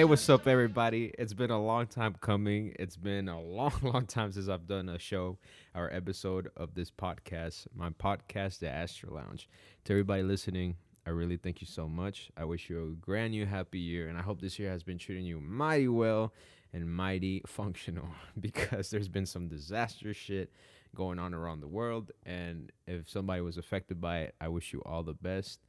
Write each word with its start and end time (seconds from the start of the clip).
Hey, 0.00 0.04
what's 0.04 0.30
up, 0.30 0.46
everybody? 0.46 1.12
It's 1.18 1.34
been 1.34 1.50
a 1.50 1.62
long 1.62 1.86
time 1.86 2.16
coming. 2.22 2.74
It's 2.78 2.96
been 2.96 3.28
a 3.28 3.38
long, 3.38 3.74
long 3.82 4.06
time 4.06 4.32
since 4.32 4.48
I've 4.48 4.66
done 4.66 4.88
a 4.88 4.98
show 4.98 5.36
or 5.74 5.92
episode 5.92 6.50
of 6.56 6.74
this 6.74 6.90
podcast, 6.90 7.66
my 7.74 7.90
podcast, 7.90 8.60
The 8.60 8.70
Astral 8.70 9.16
Lounge. 9.16 9.46
To 9.84 9.92
everybody 9.92 10.22
listening, 10.22 10.76
I 11.06 11.10
really 11.10 11.36
thank 11.36 11.60
you 11.60 11.66
so 11.66 11.86
much. 11.86 12.30
I 12.34 12.44
wish 12.44 12.70
you 12.70 12.82
a 12.82 13.04
grand 13.04 13.32
new 13.32 13.44
happy 13.44 13.78
year, 13.78 14.08
and 14.08 14.16
I 14.16 14.22
hope 14.22 14.40
this 14.40 14.58
year 14.58 14.70
has 14.70 14.82
been 14.82 14.96
treating 14.96 15.26
you 15.26 15.38
mighty 15.38 15.88
well 15.88 16.32
and 16.72 16.90
mighty 16.90 17.42
functional 17.46 18.08
because 18.40 18.88
there's 18.88 19.08
been 19.08 19.26
some 19.26 19.48
disaster 19.48 20.14
shit 20.14 20.50
going 20.94 21.18
on 21.18 21.34
around 21.34 21.60
the 21.60 21.68
world. 21.68 22.10
And 22.24 22.72
if 22.86 23.10
somebody 23.10 23.42
was 23.42 23.58
affected 23.58 24.00
by 24.00 24.20
it, 24.20 24.34
I 24.40 24.48
wish 24.48 24.72
you 24.72 24.80
all 24.86 25.02
the 25.02 25.12
best 25.12 25.60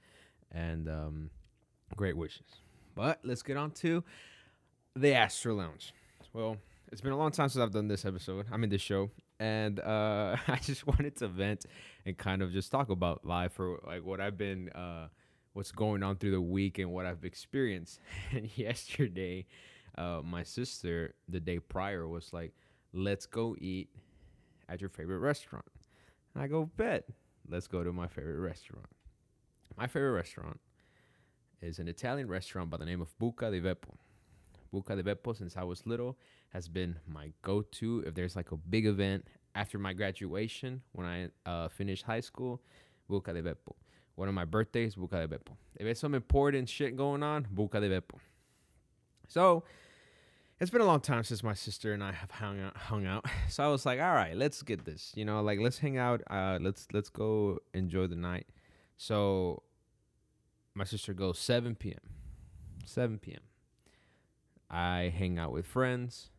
and 0.53 0.87
um, 0.87 1.31
great 1.97 2.15
wishes. 2.15 2.61
But 2.95 3.19
let's 3.23 3.41
get 3.41 3.57
on 3.57 3.71
to 3.71 4.03
the 4.95 5.13
Astral 5.13 5.57
Lounge. 5.57 5.93
Well, 6.33 6.57
it's 6.91 7.01
been 7.01 7.13
a 7.13 7.17
long 7.17 7.31
time 7.31 7.49
since 7.49 7.61
I've 7.61 7.71
done 7.71 7.87
this 7.87 8.05
episode. 8.05 8.45
I 8.51 8.57
mean, 8.57 8.69
this 8.69 8.81
show, 8.81 9.11
and 9.39 9.79
uh, 9.79 10.35
I 10.47 10.57
just 10.57 10.85
wanted 10.85 11.15
to 11.17 11.27
vent 11.27 11.65
and 12.05 12.17
kind 12.17 12.41
of 12.41 12.51
just 12.51 12.71
talk 12.71 12.89
about 12.89 13.25
life 13.25 13.59
or 13.59 13.79
like 13.85 14.03
what 14.03 14.19
I've 14.19 14.37
been, 14.37 14.69
uh, 14.69 15.07
what's 15.53 15.71
going 15.71 16.03
on 16.03 16.17
through 16.17 16.31
the 16.31 16.41
week 16.41 16.79
and 16.79 16.91
what 16.91 17.05
I've 17.05 17.23
experienced. 17.23 17.99
And 18.31 18.55
yesterday, 18.57 19.45
uh, 19.97 20.21
my 20.23 20.43
sister, 20.43 21.15
the 21.27 21.39
day 21.39 21.59
prior, 21.59 22.07
was 22.07 22.33
like, 22.33 22.53
"Let's 22.93 23.25
go 23.25 23.55
eat 23.59 23.89
at 24.69 24.81
your 24.81 24.89
favorite 24.89 25.19
restaurant." 25.19 25.65
And 26.33 26.43
I 26.43 26.47
go, 26.47 26.69
"Bet, 26.77 27.05
let's 27.47 27.67
go 27.67 27.83
to 27.83 27.91
my 27.91 28.07
favorite 28.07 28.39
restaurant." 28.39 28.87
My 29.77 29.87
favorite 29.87 30.11
restaurant 30.11 30.59
is 31.61 31.79
an 31.79 31.87
Italian 31.87 32.27
restaurant 32.27 32.69
by 32.69 32.77
the 32.77 32.85
name 32.85 33.01
of 33.01 33.17
Buca 33.19 33.51
di 33.51 33.59
Beppo. 33.59 33.95
Buca 34.73 34.95
di 34.95 35.03
Beppo, 35.03 35.35
since 35.37 35.55
I 35.57 35.63
was 35.63 35.85
little, 35.85 36.17
has 36.49 36.67
been 36.67 36.97
my 37.07 37.31
go 37.41 37.61
to 37.61 38.03
if 38.05 38.15
there's 38.15 38.35
like 38.35 38.51
a 38.51 38.57
big 38.57 38.85
event 38.85 39.25
after 39.53 39.77
my 39.77 39.93
graduation 39.93 40.81
when 40.93 41.05
I 41.05 41.49
uh, 41.49 41.67
finished 41.69 42.03
high 42.03 42.21
school. 42.21 42.61
Buca 43.09 43.33
di 43.33 43.41
Beppo. 43.41 43.75
One 44.15 44.27
of 44.27 44.33
my 44.33 44.45
birthdays, 44.45 44.95
Buca 44.95 45.27
di 45.27 45.27
Beppo. 45.27 45.55
If 45.75 45.85
there's 45.85 45.99
some 45.99 46.15
important 46.15 46.69
shit 46.69 46.95
going 46.95 47.23
on, 47.23 47.47
Buca 47.53 47.79
di 47.79 47.89
Beppo. 47.89 48.19
So 49.27 49.63
it's 50.59 50.71
been 50.71 50.81
a 50.81 50.85
long 50.85 51.01
time 51.01 51.23
since 51.23 51.43
my 51.43 51.53
sister 51.53 51.93
and 51.93 52.03
I 52.03 52.11
have 52.11 52.31
hung 52.31 52.59
out. 52.59 52.77
Hung 52.77 53.05
out. 53.05 53.25
So 53.49 53.63
I 53.63 53.67
was 53.67 53.85
like, 53.85 53.99
all 53.99 54.13
right, 54.13 54.35
let's 54.35 54.61
get 54.63 54.85
this. 54.85 55.11
You 55.15 55.25
know, 55.25 55.41
like 55.41 55.59
let's 55.59 55.77
hang 55.77 55.97
out. 55.97 56.21
Uh, 56.29 56.57
let's 56.61 56.87
let's 56.93 57.09
go 57.09 57.59
enjoy 57.73 58.07
the 58.07 58.15
night. 58.15 58.47
So 58.95 59.63
my 60.73 60.83
sister 60.83 61.13
goes 61.13 61.39
7 61.39 61.75
p.m. 61.75 61.99
7 62.85 63.19
p.m. 63.19 63.41
I 64.69 65.13
hang 65.15 65.37
out 65.37 65.51
with 65.51 65.65
friends, 65.65 66.29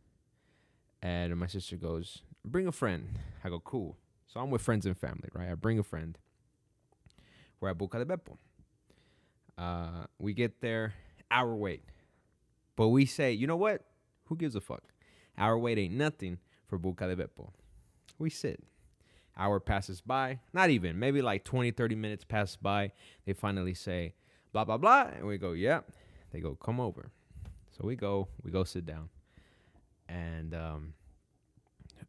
and 1.01 1.35
my 1.37 1.47
sister 1.47 1.77
goes, 1.77 2.23
"Bring 2.43 2.67
a 2.67 2.71
friend." 2.71 3.19
I 3.43 3.49
go, 3.49 3.59
"Cool." 3.59 3.97
So 4.33 4.39
I'm 4.39 4.49
with 4.49 4.63
friends 4.63 4.85
and 4.87 4.97
family, 4.97 5.29
right? 5.33 5.49
I 5.51 5.53
bring 5.53 5.77
a 5.77 5.83
friend. 5.83 6.17
We're 7.59 7.69
at 7.69 7.77
Buca 7.77 7.99
di 7.99 8.03
Beppo. 8.03 8.37
Uh, 9.57 10.05
we 10.17 10.33
get 10.33 10.59
there, 10.61 10.95
hour 11.29 11.55
wait, 11.55 11.83
but 12.75 12.87
we 12.87 13.05
say, 13.05 13.31
you 13.31 13.45
know 13.45 13.55
what? 13.55 13.83
Who 14.25 14.35
gives 14.35 14.55
a 14.55 14.61
fuck? 14.61 14.83
Hour 15.37 15.59
wait 15.59 15.77
ain't 15.77 15.93
nothing 15.93 16.39
for 16.67 16.79
Buca 16.79 17.07
di 17.07 17.15
Beppo. 17.15 17.51
We 18.17 18.31
sit. 18.31 18.63
Hour 19.37 19.59
passes 19.59 20.01
by, 20.01 20.39
not 20.51 20.71
even, 20.71 20.97
maybe 20.97 21.21
like 21.21 21.43
20, 21.43 21.71
30 21.71 21.95
minutes 21.95 22.23
pass 22.23 22.55
by. 22.55 22.91
They 23.25 23.33
finally 23.33 23.73
say, 23.73 24.13
blah, 24.53 24.63
blah, 24.63 24.77
blah. 24.77 25.07
And 25.13 25.25
we 25.27 25.37
go, 25.37 25.51
yeah. 25.51 25.81
They 26.31 26.39
go, 26.39 26.55
come 26.55 26.79
over. 26.79 27.11
So 27.71 27.85
we 27.85 27.95
go, 27.95 28.27
we 28.43 28.51
go 28.51 28.63
sit 28.63 28.85
down. 28.85 29.09
And 30.07 30.53
um, 30.53 30.93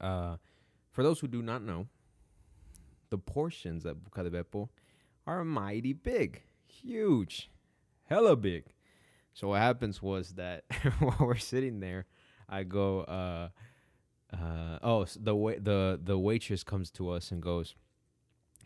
uh, 0.00 0.36
for 0.92 1.02
those 1.02 1.18
who 1.20 1.26
do 1.26 1.42
not 1.42 1.62
know, 1.62 1.86
the 3.10 3.18
portions 3.18 3.84
at 3.86 3.96
Buca 3.96 4.28
Beppo 4.30 4.68
are 5.26 5.44
mighty 5.44 5.92
big, 5.92 6.42
huge, 6.66 7.50
hella 8.04 8.36
big. 8.36 8.64
So 9.32 9.48
what 9.48 9.60
happens 9.60 10.02
was 10.02 10.34
that 10.34 10.64
while 11.00 11.16
we're 11.20 11.36
sitting 11.36 11.80
there, 11.80 12.06
I 12.48 12.62
go, 12.62 13.00
uh, 13.00 13.48
uh, 14.32 14.78
oh, 14.82 15.04
so 15.06 15.20
the 15.22 15.34
wa- 15.34 15.58
the 15.60 15.98
the 16.02 16.18
waitress 16.18 16.62
comes 16.62 16.90
to 16.92 17.08
us 17.10 17.30
and 17.30 17.40
goes, 17.40 17.74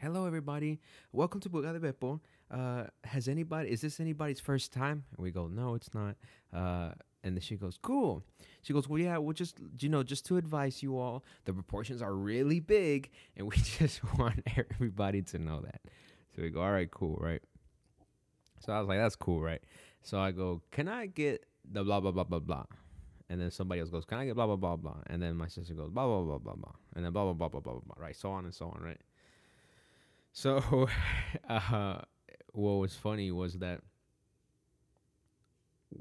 "Hello, 0.00 0.26
everybody. 0.26 0.80
Welcome 1.12 1.40
to 1.40 1.48
Buca 1.48 1.72
di 1.72 1.78
Beppo. 1.78 2.20
Uh, 2.50 2.84
has 3.04 3.28
anybody? 3.28 3.70
Is 3.70 3.80
this 3.80 4.00
anybody's 4.00 4.40
first 4.40 4.72
time?" 4.72 5.04
And 5.10 5.22
we 5.22 5.30
go, 5.30 5.46
"No, 5.48 5.74
it's 5.74 5.92
not." 5.94 6.16
Uh, 6.52 6.92
and 7.24 7.36
then 7.36 7.40
she 7.40 7.56
goes, 7.56 7.78
"Cool." 7.80 8.24
She 8.62 8.72
goes, 8.72 8.88
"Well, 8.88 9.00
yeah. 9.00 9.18
Well, 9.18 9.32
just 9.32 9.58
you 9.78 9.88
know, 9.88 10.02
just 10.02 10.24
to 10.26 10.36
advise 10.36 10.82
you 10.82 10.98
all, 10.98 11.24
the 11.44 11.52
proportions 11.52 12.00
are 12.02 12.14
really 12.14 12.60
big, 12.60 13.10
and 13.36 13.46
we 13.48 13.56
just 13.56 14.00
want 14.18 14.40
everybody 14.56 15.22
to 15.22 15.38
know 15.38 15.60
that." 15.60 15.80
So 16.34 16.42
we 16.42 16.50
go, 16.50 16.62
"All 16.62 16.72
right, 16.72 16.90
cool, 16.90 17.16
right?" 17.20 17.42
So 18.60 18.72
I 18.72 18.78
was 18.78 18.88
like, 18.88 18.98
"That's 18.98 19.16
cool, 19.16 19.40
right?" 19.40 19.62
So 20.02 20.18
I 20.18 20.32
go, 20.32 20.62
"Can 20.70 20.88
I 20.88 21.06
get 21.06 21.44
the 21.70 21.84
blah 21.84 22.00
blah 22.00 22.12
blah 22.12 22.24
blah 22.24 22.40
blah?" 22.40 22.64
and 23.30 23.40
then 23.40 23.50
somebody 23.50 23.80
else 23.80 23.90
goes, 23.90 24.04
"Can 24.04 24.18
I 24.18 24.26
get 24.26 24.34
blah 24.34 24.46
blah 24.46 24.56
blah 24.56 24.76
blah?" 24.76 24.96
And 25.06 25.22
then 25.22 25.36
my 25.36 25.48
sister 25.48 25.74
goes, 25.74 25.90
"Blah 25.90 26.06
blah 26.06 26.22
blah 26.22 26.38
blah 26.38 26.54
blah," 26.54 26.72
and 26.96 27.04
then 27.04 27.12
blah 27.12 27.24
blah 27.24 27.34
blah 27.34 27.48
blah 27.48 27.60
blah 27.60 27.80
blah, 27.80 27.94
right? 27.98 28.16
So 28.16 28.30
on 28.30 28.44
and 28.44 28.54
so 28.54 28.66
on, 28.66 28.82
right? 28.82 29.00
So, 30.32 30.88
uh, 31.48 32.00
what 32.58 32.80
was 32.80 32.94
funny 32.94 33.30
was 33.30 33.54
that 33.54 33.80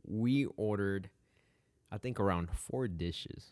we 0.06 0.45
ordered, 0.57 1.09
I 1.91 1.97
think, 1.97 2.19
around 2.19 2.50
four 2.51 2.88
dishes. 2.88 3.51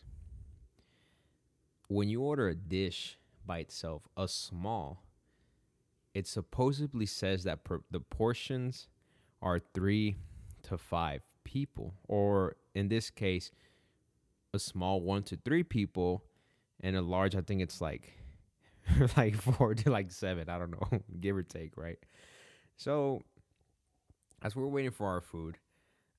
When 1.88 2.08
you 2.08 2.20
order 2.22 2.48
a 2.48 2.54
dish 2.54 3.16
by 3.46 3.58
itself, 3.58 4.08
a 4.16 4.26
small, 4.26 5.04
it 6.14 6.26
supposedly 6.26 7.06
says 7.06 7.44
that 7.44 7.62
per- 7.62 7.82
the 7.92 8.00
portions 8.00 8.88
are 9.40 9.60
three 9.72 10.16
to 10.64 10.76
five 10.76 11.22
people, 11.44 11.94
or 12.08 12.56
in 12.74 12.88
this 12.88 13.08
case, 13.10 13.52
a 14.52 14.58
small 14.58 15.00
one 15.00 15.22
to 15.24 15.36
three 15.36 15.62
people, 15.62 16.24
and 16.80 16.96
a 16.96 17.02
large, 17.02 17.36
I 17.36 17.40
think 17.40 17.62
it's 17.62 17.80
like 17.80 18.14
like 19.16 19.36
four 19.36 19.74
to 19.74 19.90
like 19.90 20.10
seven. 20.10 20.48
I 20.48 20.58
don't 20.58 20.72
know, 20.72 21.00
give 21.20 21.36
or 21.36 21.44
take, 21.44 21.76
right? 21.76 21.98
So 22.76 23.22
as 24.42 24.54
we're 24.54 24.66
waiting 24.66 24.90
for 24.90 25.08
our 25.08 25.20
food, 25.20 25.56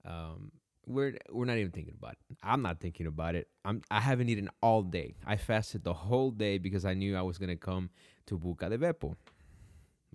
um, 0.05 0.51
we're 0.85 1.17
we're 1.29 1.45
not 1.45 1.57
even 1.57 1.71
thinking 1.71 1.95
about 1.97 2.13
it. 2.13 2.37
I'm 2.41 2.61
not 2.61 2.79
thinking 2.79 3.07
about 3.07 3.35
it. 3.35 3.47
I'm 3.65 3.81
I 3.91 3.99
haven't 3.99 4.29
eaten 4.29 4.49
all 4.61 4.81
day. 4.81 5.15
I 5.25 5.35
fasted 5.35 5.83
the 5.83 5.93
whole 5.93 6.31
day 6.31 6.57
because 6.57 6.85
I 6.85 6.93
knew 6.93 7.15
I 7.15 7.21
was 7.21 7.37
gonna 7.37 7.57
come 7.57 7.89
to 8.27 8.37
Buca 8.37 8.69
di 8.69 8.77
Beppo. 8.77 9.15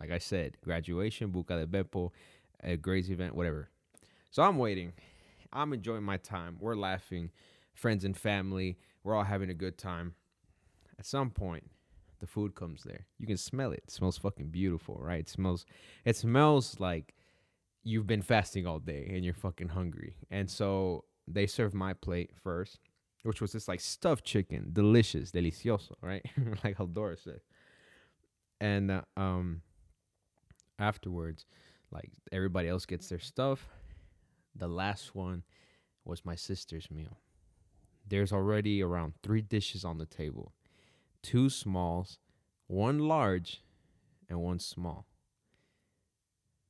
Like 0.00 0.10
I 0.10 0.18
said, 0.18 0.56
graduation, 0.62 1.30
Buca 1.30 1.58
di 1.60 1.66
Beppo, 1.66 2.10
a 2.62 2.76
Grace 2.76 3.10
event, 3.10 3.34
whatever. 3.34 3.68
So 4.30 4.42
I'm 4.42 4.58
waiting. 4.58 4.92
I'm 5.52 5.74
enjoying 5.74 6.02
my 6.02 6.16
time. 6.16 6.56
We're 6.58 6.74
laughing, 6.74 7.30
friends 7.74 8.04
and 8.04 8.16
family. 8.16 8.78
We're 9.04 9.14
all 9.14 9.24
having 9.24 9.50
a 9.50 9.54
good 9.54 9.76
time. 9.76 10.14
At 10.98 11.04
some 11.04 11.30
point, 11.30 11.64
the 12.22 12.26
food 12.28 12.54
comes 12.54 12.84
there. 12.84 13.04
You 13.18 13.26
can 13.26 13.36
smell 13.36 13.72
it. 13.72 13.82
It 13.82 13.90
smells 13.90 14.16
fucking 14.16 14.50
beautiful, 14.50 14.96
right? 15.00 15.18
It 15.18 15.28
smells 15.28 15.66
it 16.04 16.16
smells 16.16 16.78
like 16.78 17.14
you've 17.82 18.06
been 18.06 18.22
fasting 18.22 18.64
all 18.64 18.78
day 18.78 19.10
and 19.12 19.24
you're 19.24 19.34
fucking 19.34 19.70
hungry. 19.70 20.14
And 20.30 20.48
so 20.48 21.04
they 21.26 21.46
serve 21.48 21.74
my 21.74 21.94
plate 21.94 22.30
first, 22.40 22.78
which 23.24 23.40
was 23.40 23.50
this 23.50 23.66
like 23.66 23.80
stuffed 23.80 24.24
chicken, 24.24 24.70
delicious, 24.72 25.32
delicioso, 25.32 25.94
right? 26.00 26.24
like 26.64 26.78
Eldora 26.78 27.18
said. 27.20 27.40
And 28.60 28.92
uh, 28.92 29.02
um 29.16 29.62
afterwards, 30.78 31.44
like 31.90 32.12
everybody 32.30 32.68
else 32.68 32.86
gets 32.86 33.08
their 33.08 33.18
stuff. 33.18 33.68
The 34.54 34.68
last 34.68 35.16
one 35.16 35.42
was 36.04 36.24
my 36.24 36.36
sister's 36.36 36.88
meal. 36.88 37.18
There's 38.06 38.32
already 38.32 38.80
around 38.80 39.14
three 39.24 39.42
dishes 39.42 39.84
on 39.84 39.98
the 39.98 40.06
table 40.06 40.52
two 41.22 41.48
smalls, 41.48 42.18
one 42.66 42.98
large, 42.98 43.62
and 44.28 44.40
one 44.40 44.58
small. 44.58 45.06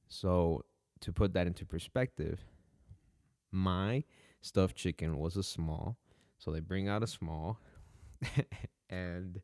So, 0.08 0.64
to 1.00 1.12
put 1.12 1.32
that 1.34 1.46
into 1.46 1.64
perspective, 1.64 2.40
my 3.50 4.04
stuffed 4.40 4.76
chicken 4.76 5.18
was 5.18 5.36
a 5.36 5.42
small. 5.42 5.96
So, 6.38 6.50
they 6.50 6.60
bring 6.60 6.88
out 6.88 7.02
a 7.02 7.06
small, 7.06 7.58
and 8.90 9.40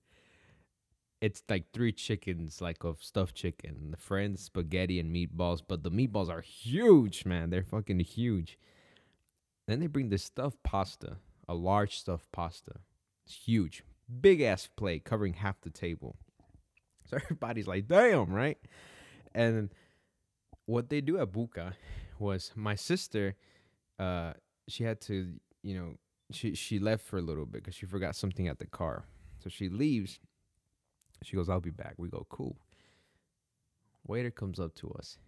it's 1.21 1.43
like 1.49 1.73
three 1.73 1.93
chickens, 1.93 2.61
like 2.61 2.85
of 2.85 3.03
stuffed 3.03 3.35
chicken, 3.35 3.91
the 3.91 3.97
friends, 3.97 4.43
spaghetti, 4.43 5.01
and 5.01 5.15
meatballs. 5.15 5.63
But 5.67 5.83
the 5.83 5.91
meatballs 5.91 6.29
are 6.29 6.41
huge, 6.41 7.25
man. 7.25 7.51
They're 7.51 7.65
fucking 7.65 8.01
huge. 8.01 8.59
Then 9.67 9.81
they 9.81 9.87
bring 9.87 10.09
this 10.09 10.25
stuffed 10.25 10.63
pasta, 10.63 11.17
a 11.49 11.55
large 11.55 11.99
stuffed 11.99 12.31
pasta. 12.33 12.81
It's 13.27 13.35
huge, 13.35 13.83
big 14.21 14.41
ass 14.41 14.69
plate 14.77 15.05
covering 15.05 15.35
half 15.35 15.61
the 15.61 15.71
table. 15.71 16.17
So 17.11 17.17
everybody's 17.17 17.67
like, 17.67 17.89
damn, 17.89 18.31
right? 18.31 18.59
And 19.35 19.71
what 20.67 20.91
they 20.91 21.01
do 21.01 21.19
at 21.19 21.33
Buca 21.33 21.73
was 22.19 22.53
my 22.55 22.75
sister, 22.75 23.35
uh, 23.99 24.35
she 24.69 24.85
had 24.85 25.01
to, 25.03 25.33
you 25.63 25.75
know, 25.75 25.95
she 26.31 26.55
she 26.55 26.79
left 26.79 27.07
for 27.07 27.19
a 27.19 27.23
little 27.23 27.47
bit 27.47 27.63
because 27.63 27.75
she 27.75 27.87
forgot 27.87 28.15
something 28.15 28.47
at 28.49 28.59
the 28.59 28.67
car. 28.67 29.07
So 29.39 29.49
she 29.49 29.69
leaves. 29.69 30.21
She 31.23 31.37
goes, 31.37 31.49
"I'll 31.49 31.61
be 31.61 31.71
back." 31.71 31.95
We 31.97 32.09
go, 32.11 32.27
"Cool." 32.29 32.59
Waiter 34.07 34.31
comes 34.31 34.61
up 34.61 34.75
to 34.77 34.91
us. 34.91 35.19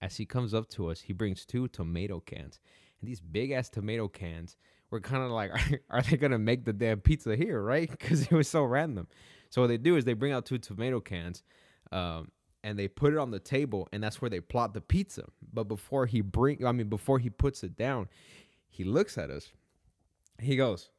As 0.00 0.16
he 0.16 0.26
comes 0.26 0.52
up 0.52 0.68
to 0.70 0.88
us, 0.88 1.02
he 1.02 1.12
brings 1.12 1.46
two 1.46 1.68
tomato 1.68 2.20
cans, 2.20 2.58
and 3.00 3.08
these 3.08 3.20
big 3.20 3.52
ass 3.52 3.68
tomato 3.68 4.08
cans. 4.08 4.56
We're 4.92 5.00
kind 5.00 5.24
of 5.24 5.30
like, 5.30 5.50
are, 5.90 6.02
they 6.02 6.18
gonna 6.18 6.38
make 6.38 6.66
the 6.66 6.72
damn 6.74 7.00
pizza 7.00 7.34
here, 7.34 7.60
right? 7.60 7.90
Because 7.98 8.22
it 8.22 8.30
was 8.30 8.46
so 8.46 8.62
random. 8.62 9.08
So 9.48 9.62
what 9.62 9.68
they 9.68 9.78
do 9.78 9.96
is 9.96 10.04
they 10.04 10.12
bring 10.12 10.32
out 10.32 10.44
two 10.44 10.58
tomato 10.58 11.00
cans, 11.00 11.42
um, 11.90 12.30
and 12.62 12.78
they 12.78 12.88
put 12.88 13.14
it 13.14 13.18
on 13.18 13.30
the 13.30 13.40
table, 13.40 13.88
and 13.92 14.02
that's 14.04 14.20
where 14.20 14.28
they 14.28 14.40
plot 14.40 14.74
the 14.74 14.82
pizza. 14.82 15.24
But 15.52 15.64
before 15.64 16.04
he 16.04 16.20
bring, 16.20 16.64
I 16.64 16.72
mean, 16.72 16.88
before 16.88 17.18
he 17.18 17.30
puts 17.30 17.64
it 17.64 17.74
down, 17.74 18.08
he 18.68 18.84
looks 18.84 19.16
at 19.16 19.30
us. 19.30 19.50
He 20.38 20.56
goes, 20.56 20.90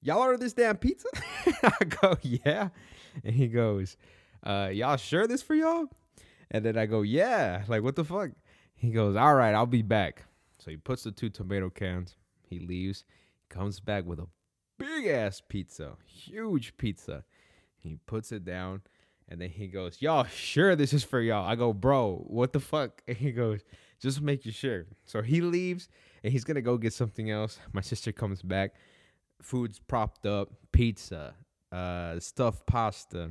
"Y'all 0.00 0.20
order 0.20 0.38
this 0.38 0.52
damn 0.52 0.76
pizza?" 0.76 1.08
I 1.62 1.84
go, 1.84 2.16
"Yeah," 2.22 2.68
and 3.24 3.34
he 3.34 3.48
goes, 3.48 3.96
uh, 4.44 4.70
"Y'all 4.72 4.96
sure 4.96 5.26
this 5.26 5.42
for 5.42 5.56
y'all?" 5.56 5.86
And 6.52 6.64
then 6.64 6.78
I 6.78 6.86
go, 6.86 7.02
"Yeah." 7.02 7.64
Like, 7.66 7.82
what 7.82 7.96
the 7.96 8.04
fuck? 8.04 8.30
He 8.76 8.90
goes, 8.90 9.16
"All 9.16 9.34
right, 9.34 9.54
I'll 9.54 9.66
be 9.66 9.82
back." 9.82 10.22
So 10.58 10.70
he 10.70 10.76
puts 10.76 11.02
the 11.02 11.10
two 11.10 11.30
tomato 11.30 11.68
cans. 11.68 12.14
He 12.48 12.60
leaves. 12.60 13.04
Comes 13.54 13.78
back 13.78 14.04
with 14.04 14.18
a 14.18 14.26
big 14.80 15.06
ass 15.06 15.40
pizza, 15.48 15.92
huge 16.04 16.76
pizza. 16.76 17.22
He 17.76 17.98
puts 18.04 18.32
it 18.32 18.44
down. 18.44 18.82
And 19.28 19.40
then 19.40 19.48
he 19.48 19.68
goes, 19.68 20.02
Y'all 20.02 20.24
sure 20.24 20.74
this 20.74 20.92
is 20.92 21.04
for 21.04 21.20
y'all? 21.20 21.46
I 21.46 21.54
go, 21.54 21.72
Bro, 21.72 22.24
what 22.26 22.52
the 22.52 22.58
fuck? 22.58 23.00
And 23.08 23.16
he 23.16 23.30
goes, 23.30 23.60
Just 24.00 24.20
make 24.20 24.44
you 24.44 24.50
sure. 24.50 24.86
So 25.04 25.22
he 25.22 25.40
leaves 25.40 25.88
and 26.24 26.32
he's 26.32 26.42
gonna 26.42 26.62
go 26.62 26.76
get 26.76 26.92
something 26.92 27.30
else. 27.30 27.60
My 27.72 27.80
sister 27.80 28.10
comes 28.10 28.42
back. 28.42 28.74
Food's 29.40 29.78
propped 29.78 30.26
up, 30.26 30.50
pizza, 30.72 31.34
uh, 31.70 32.18
stuffed 32.18 32.66
pasta, 32.66 33.30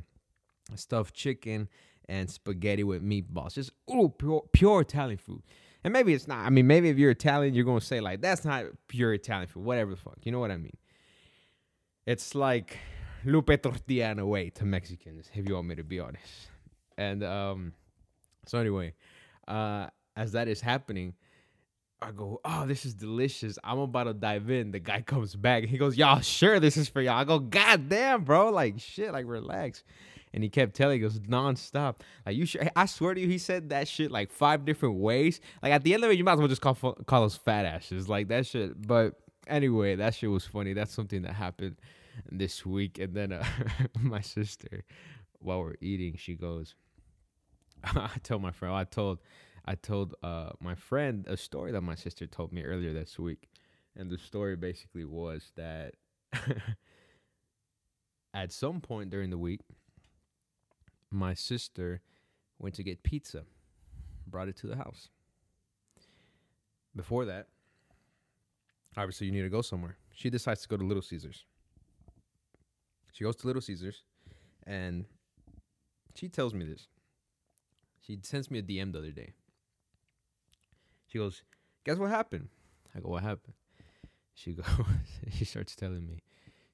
stuffed 0.74 1.14
chicken, 1.14 1.68
and 2.08 2.30
spaghetti 2.30 2.82
with 2.82 3.02
meatballs. 3.02 3.54
Just 3.54 3.72
ooh, 3.92 4.08
pure, 4.08 4.44
pure 4.52 4.80
Italian 4.80 5.18
food. 5.18 5.42
And 5.84 5.92
maybe 5.92 6.14
it's 6.14 6.26
not. 6.26 6.38
I 6.38 6.50
mean, 6.50 6.66
maybe 6.66 6.88
if 6.88 6.96
you're 6.98 7.10
Italian, 7.10 7.54
you're 7.54 7.66
gonna 7.66 7.80
say 7.80 8.00
like 8.00 8.22
that's 8.22 8.44
not 8.44 8.64
pure 8.88 9.12
Italian 9.12 9.48
food. 9.48 9.64
Whatever 9.64 9.90
the 9.90 9.96
fuck. 9.98 10.18
You 10.22 10.32
know 10.32 10.40
what 10.40 10.50
I 10.50 10.56
mean? 10.56 10.76
It's 12.06 12.34
like 12.34 12.78
Lupe 13.24 13.62
tortilla 13.62 14.10
in 14.10 14.18
a 14.18 14.26
way 14.26 14.50
to 14.50 14.64
Mexicans, 14.64 15.30
if 15.34 15.48
you 15.48 15.54
want 15.54 15.68
me 15.68 15.74
to 15.76 15.84
be 15.84 16.00
honest. 16.00 16.48
And 16.96 17.22
um, 17.22 17.72
so 18.46 18.58
anyway, 18.58 18.94
uh, 19.46 19.88
as 20.16 20.32
that 20.32 20.48
is 20.48 20.60
happening, 20.60 21.14
I 22.00 22.12
go, 22.12 22.40
oh, 22.44 22.66
this 22.66 22.84
is 22.84 22.94
delicious. 22.94 23.58
I'm 23.64 23.78
about 23.78 24.04
to 24.04 24.14
dive 24.14 24.50
in. 24.50 24.70
The 24.70 24.78
guy 24.78 25.00
comes 25.00 25.34
back. 25.34 25.64
He 25.64 25.78
goes, 25.78 25.96
y'all 25.96 26.20
sure 26.20 26.60
this 26.60 26.76
is 26.76 26.88
for 26.88 27.00
y'all? 27.00 27.18
I 27.18 27.24
go, 27.24 27.38
god 27.38 27.88
damn, 27.88 28.24
bro, 28.24 28.50
like 28.50 28.78
shit, 28.78 29.12
like 29.12 29.26
relax. 29.26 29.84
And 30.34 30.42
he 30.42 30.50
kept 30.50 30.74
telling, 30.74 31.00
goes 31.00 31.20
nonstop. 31.20 32.00
Like 32.26 32.36
you 32.36 32.44
sure? 32.44 32.68
I 32.74 32.86
swear 32.86 33.14
to 33.14 33.20
you, 33.20 33.28
he 33.28 33.38
said 33.38 33.68
that 33.68 33.86
shit 33.86 34.10
like 34.10 34.32
five 34.32 34.64
different 34.64 34.96
ways. 34.96 35.40
Like 35.62 35.72
at 35.72 35.84
the 35.84 35.94
end 35.94 36.02
of 36.02 36.10
it, 36.10 36.18
you 36.18 36.24
might 36.24 36.32
as 36.32 36.38
well 36.40 36.48
just 36.48 36.60
call 36.60 36.74
call 36.74 37.24
us 37.24 37.36
fat 37.36 37.64
asses, 37.64 38.08
like 38.08 38.26
that 38.28 38.44
shit. 38.44 38.86
But 38.86 39.14
anyway, 39.46 39.94
that 39.94 40.14
shit 40.14 40.28
was 40.28 40.44
funny. 40.44 40.72
That's 40.72 40.92
something 40.92 41.22
that 41.22 41.34
happened 41.34 41.76
this 42.30 42.66
week. 42.66 42.98
And 42.98 43.14
then 43.14 43.32
uh, 43.32 43.44
my 44.00 44.20
sister, 44.20 44.84
while 45.38 45.60
we're 45.60 45.76
eating, 45.80 46.16
she 46.16 46.34
goes, 46.34 46.74
I 47.84 48.10
told 48.22 48.42
my 48.42 48.50
friend, 48.50 48.74
I 48.74 48.84
told, 48.84 49.20
I 49.64 49.76
told 49.76 50.14
uh, 50.22 50.50
my 50.60 50.74
friend 50.74 51.26
a 51.28 51.36
story 51.36 51.72
that 51.72 51.82
my 51.82 51.94
sister 51.94 52.26
told 52.26 52.52
me 52.52 52.62
earlier 52.62 52.92
this 52.92 53.18
week. 53.18 53.48
And 53.96 54.10
the 54.10 54.18
story 54.18 54.56
basically 54.56 55.04
was 55.04 55.52
that 55.56 55.94
at 58.34 58.52
some 58.52 58.80
point 58.80 59.10
during 59.10 59.30
the 59.30 59.38
week, 59.38 59.60
my 61.14 61.32
sister 61.34 62.00
went 62.58 62.74
to 62.74 62.82
get 62.82 63.02
pizza, 63.02 63.44
brought 64.26 64.48
it 64.48 64.56
to 64.58 64.66
the 64.66 64.76
house. 64.76 65.08
Before 66.94 67.24
that, 67.24 67.48
obviously, 68.96 69.26
you 69.26 69.32
need 69.32 69.42
to 69.42 69.48
go 69.48 69.62
somewhere. 69.62 69.96
She 70.12 70.30
decides 70.30 70.62
to 70.62 70.68
go 70.68 70.76
to 70.76 70.84
Little 70.84 71.02
Caesars. 71.02 71.44
She 73.12 73.24
goes 73.24 73.36
to 73.36 73.46
Little 73.46 73.62
Caesars 73.62 74.02
and 74.66 75.04
she 76.14 76.28
tells 76.28 76.52
me 76.52 76.64
this. 76.64 76.88
She 78.00 78.18
sends 78.22 78.50
me 78.50 78.58
a 78.58 78.62
DM 78.62 78.92
the 78.92 78.98
other 78.98 79.10
day. 79.12 79.32
She 81.06 81.18
goes, 81.18 81.42
Guess 81.84 81.98
what 81.98 82.10
happened? 82.10 82.48
I 82.94 83.00
go, 83.00 83.10
What 83.10 83.22
happened? 83.22 83.54
She 84.34 84.52
goes, 84.54 84.66
She 85.32 85.44
starts 85.44 85.76
telling 85.76 86.06
me. 86.06 86.22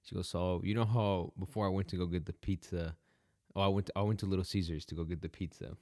She 0.02 0.14
goes, 0.14 0.28
So, 0.28 0.60
you 0.64 0.74
know 0.74 0.86
how 0.86 1.32
before 1.38 1.66
I 1.66 1.68
went 1.68 1.88
to 1.88 1.96
go 1.96 2.06
get 2.06 2.24
the 2.24 2.32
pizza, 2.32 2.96
oh, 3.56 3.60
I 3.60 3.68
went 3.68 3.86
to, 3.86 3.92
I 3.96 4.02
went 4.02 4.20
to 4.20 4.26
Little 4.26 4.44
Caesars 4.44 4.84
to 4.86 4.94
go 4.94 5.04
get 5.04 5.22
the 5.22 5.28
pizza. 5.28 5.76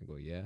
I 0.00 0.04
go, 0.06 0.16
Yeah. 0.16 0.44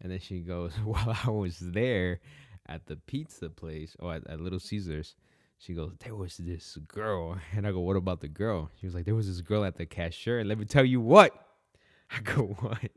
And 0.00 0.10
then 0.10 0.20
she 0.20 0.40
goes, 0.40 0.72
While 0.84 1.16
I 1.24 1.30
was 1.30 1.58
there 1.58 2.20
at 2.66 2.86
the 2.86 2.96
pizza 2.96 3.48
place, 3.48 3.96
or 3.98 4.14
at, 4.14 4.26
at 4.28 4.40
Little 4.40 4.60
Caesars, 4.60 5.14
she 5.58 5.74
goes, 5.74 5.92
There 6.00 6.14
was 6.14 6.36
this 6.38 6.78
girl. 6.88 7.38
And 7.54 7.66
I 7.66 7.72
go, 7.72 7.80
What 7.80 7.96
about 7.96 8.20
the 8.20 8.28
girl? 8.28 8.70
She 8.80 8.86
was 8.86 8.94
like, 8.94 9.04
There 9.04 9.14
was 9.14 9.28
this 9.28 9.40
girl 9.40 9.64
at 9.64 9.76
the 9.76 9.86
cashier. 9.86 10.38
And 10.38 10.48
let 10.48 10.58
me 10.58 10.64
tell 10.64 10.84
you 10.84 11.00
what. 11.00 11.32
I 12.10 12.20
go, 12.20 12.56
What? 12.60 12.90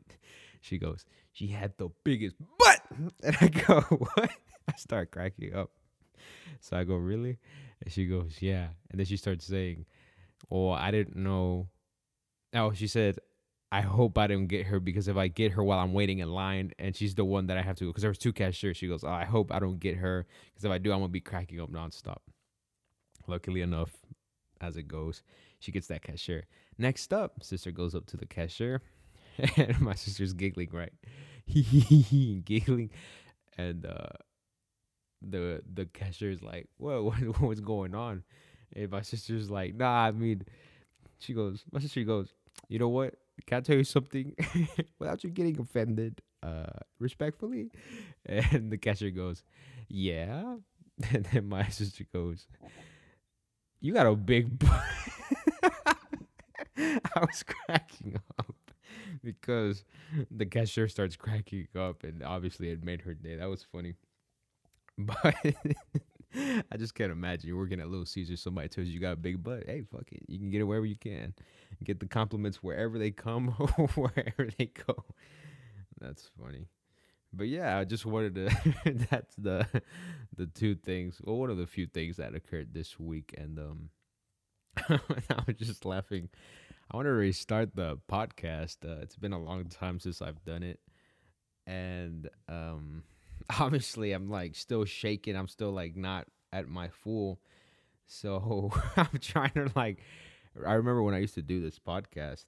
She 0.60 0.78
goes, 0.78 1.04
She 1.32 1.48
had 1.48 1.76
the 1.76 1.90
biggest 2.04 2.36
butt. 2.58 2.80
And 3.22 3.36
I 3.40 3.48
go, 3.48 3.80
What? 3.82 4.30
I 4.66 4.72
start 4.76 5.10
cracking 5.10 5.54
up. 5.54 5.70
So 6.60 6.76
I 6.76 6.84
go, 6.84 6.94
Really? 6.96 7.38
And 7.82 7.92
she 7.92 8.06
goes, 8.06 8.36
Yeah. 8.40 8.68
And 8.90 8.98
then 8.98 9.06
she 9.06 9.18
starts 9.18 9.44
saying, 9.44 9.84
Oh, 10.50 10.70
I 10.70 10.90
didn't 10.90 11.16
know. 11.16 11.68
Oh, 12.54 12.72
she 12.72 12.86
said, 12.86 13.18
I 13.72 13.80
hope 13.80 14.16
I 14.16 14.28
didn't 14.28 14.46
get 14.46 14.66
her 14.66 14.78
because 14.78 15.08
if 15.08 15.16
I 15.16 15.26
get 15.28 15.52
her 15.52 15.64
while 15.64 15.80
I'm 15.80 15.92
waiting 15.92 16.20
in 16.20 16.30
line 16.30 16.70
and 16.78 16.94
she's 16.94 17.14
the 17.14 17.24
one 17.24 17.48
that 17.48 17.58
I 17.58 17.62
have 17.62 17.76
to, 17.76 17.84
go, 17.84 17.90
because 17.90 18.02
there 18.02 18.10
was 18.10 18.18
two 18.18 18.32
cashiers, 18.32 18.76
she 18.76 18.86
goes, 18.86 19.02
oh, 19.02 19.08
I 19.08 19.24
hope 19.24 19.52
I 19.52 19.58
don't 19.58 19.80
get 19.80 19.96
her 19.96 20.26
because 20.52 20.64
if 20.64 20.70
I 20.70 20.78
do, 20.78 20.92
I'm 20.92 21.00
gonna 21.00 21.08
be 21.08 21.20
cracking 21.20 21.60
up 21.60 21.72
nonstop. 21.72 22.18
Luckily 23.26 23.62
enough, 23.62 23.90
as 24.60 24.76
it 24.76 24.86
goes, 24.86 25.22
she 25.58 25.72
gets 25.72 25.88
that 25.88 26.02
cashier. 26.02 26.44
Next 26.78 27.12
up, 27.12 27.42
sister 27.42 27.72
goes 27.72 27.94
up 27.94 28.06
to 28.06 28.16
the 28.16 28.26
cashier, 28.26 28.82
and 29.56 29.80
my 29.80 29.94
sister's 29.94 30.32
giggling, 30.32 30.68
right? 30.72 30.92
giggling, 32.44 32.90
and 33.56 33.86
uh, 33.86 34.08
the 35.22 35.62
the 35.72 35.86
cashier's 35.86 36.42
like, 36.42 36.68
"Whoa, 36.76 37.02
what, 37.04 37.40
what's 37.40 37.60
going 37.60 37.94
on?" 37.94 38.24
And 38.76 38.90
my 38.90 39.00
sister's 39.00 39.50
like, 39.50 39.74
"Nah, 39.74 40.04
I 40.06 40.10
mean," 40.10 40.44
she 41.18 41.32
goes, 41.32 41.64
my 41.72 41.80
sister 41.80 42.04
goes, 42.04 42.28
"You 42.68 42.78
know 42.78 42.88
what? 42.88 43.14
Can 43.46 43.58
I 43.58 43.60
tell 43.60 43.76
you 43.76 43.84
something 43.84 44.34
without 44.98 45.24
you 45.24 45.30
getting 45.30 45.58
offended, 45.60 46.22
uh, 46.42 46.78
respectfully?" 46.98 47.70
And 48.26 48.70
the 48.72 48.78
cashier 48.78 49.10
goes, 49.10 49.42
"Yeah," 49.88 50.56
and 51.12 51.26
then 51.32 51.48
my 51.48 51.68
sister 51.68 52.04
goes 52.12 52.46
you 53.80 53.92
got 53.92 54.06
a 54.06 54.14
big 54.16 54.58
butt. 54.58 54.82
I 56.76 57.20
was 57.20 57.42
cracking 57.42 58.16
up 58.38 58.56
because 59.22 59.84
the 60.30 60.46
cashier 60.46 60.88
starts 60.88 61.16
cracking 61.16 61.68
up, 61.76 62.02
and 62.02 62.22
obviously 62.22 62.70
it 62.70 62.82
made 62.82 63.02
her 63.02 63.14
day. 63.14 63.36
That 63.36 63.48
was 63.48 63.62
funny. 63.62 63.94
But 64.96 65.36
I 66.72 66.76
just 66.76 66.94
can't 66.94 67.12
imagine 67.12 67.48
you're 67.48 67.56
working 67.56 67.80
at 67.80 67.88
Little 67.88 68.06
Caesars. 68.06 68.42
Somebody 68.42 68.68
tells 68.68 68.88
you 68.88 68.94
you 68.94 69.00
got 69.00 69.12
a 69.12 69.16
big 69.16 69.42
butt. 69.42 69.64
Hey, 69.66 69.82
fuck 69.82 70.10
it. 70.10 70.22
You 70.28 70.38
can 70.38 70.50
get 70.50 70.60
it 70.60 70.64
wherever 70.64 70.86
you 70.86 70.96
can. 70.96 71.34
Get 71.82 72.00
the 72.00 72.06
compliments 72.06 72.62
wherever 72.62 72.98
they 72.98 73.10
come, 73.10 73.48
wherever 73.94 74.48
they 74.58 74.66
go. 74.86 75.04
That's 76.00 76.30
funny. 76.40 76.68
But 77.32 77.48
yeah, 77.48 77.78
I 77.78 77.84
just 77.84 78.06
wanted 78.06 78.34
to. 78.36 78.74
that's 79.10 79.34
the 79.36 79.66
the 80.36 80.46
two 80.46 80.74
things. 80.76 81.20
Well, 81.22 81.36
one 81.36 81.50
of 81.50 81.58
the 81.58 81.66
few 81.66 81.86
things 81.86 82.16
that 82.16 82.34
occurred 82.34 82.72
this 82.72 82.98
week, 82.98 83.34
and 83.36 83.58
um, 83.58 83.90
I 84.88 85.42
was 85.46 85.56
just 85.58 85.84
laughing. 85.84 86.28
I 86.90 86.96
want 86.96 87.06
to 87.06 87.12
restart 87.12 87.74
the 87.74 87.98
podcast. 88.10 88.76
Uh, 88.84 89.00
it's 89.02 89.16
been 89.16 89.32
a 89.32 89.42
long 89.42 89.66
time 89.66 89.98
since 89.98 90.22
I've 90.22 90.44
done 90.44 90.62
it, 90.62 90.80
and 91.66 92.28
um, 92.48 93.02
obviously 93.60 94.12
I'm 94.12 94.30
like 94.30 94.54
still 94.54 94.84
shaking. 94.84 95.36
I'm 95.36 95.48
still 95.48 95.72
like 95.72 95.96
not 95.96 96.26
at 96.52 96.68
my 96.68 96.88
full. 96.88 97.40
So 98.06 98.72
I'm 98.96 99.18
trying 99.20 99.52
to 99.54 99.70
like. 99.74 100.00
I 100.64 100.74
remember 100.74 101.02
when 101.02 101.14
I 101.14 101.18
used 101.18 101.34
to 101.34 101.42
do 101.42 101.60
this 101.60 101.78
podcast. 101.78 102.44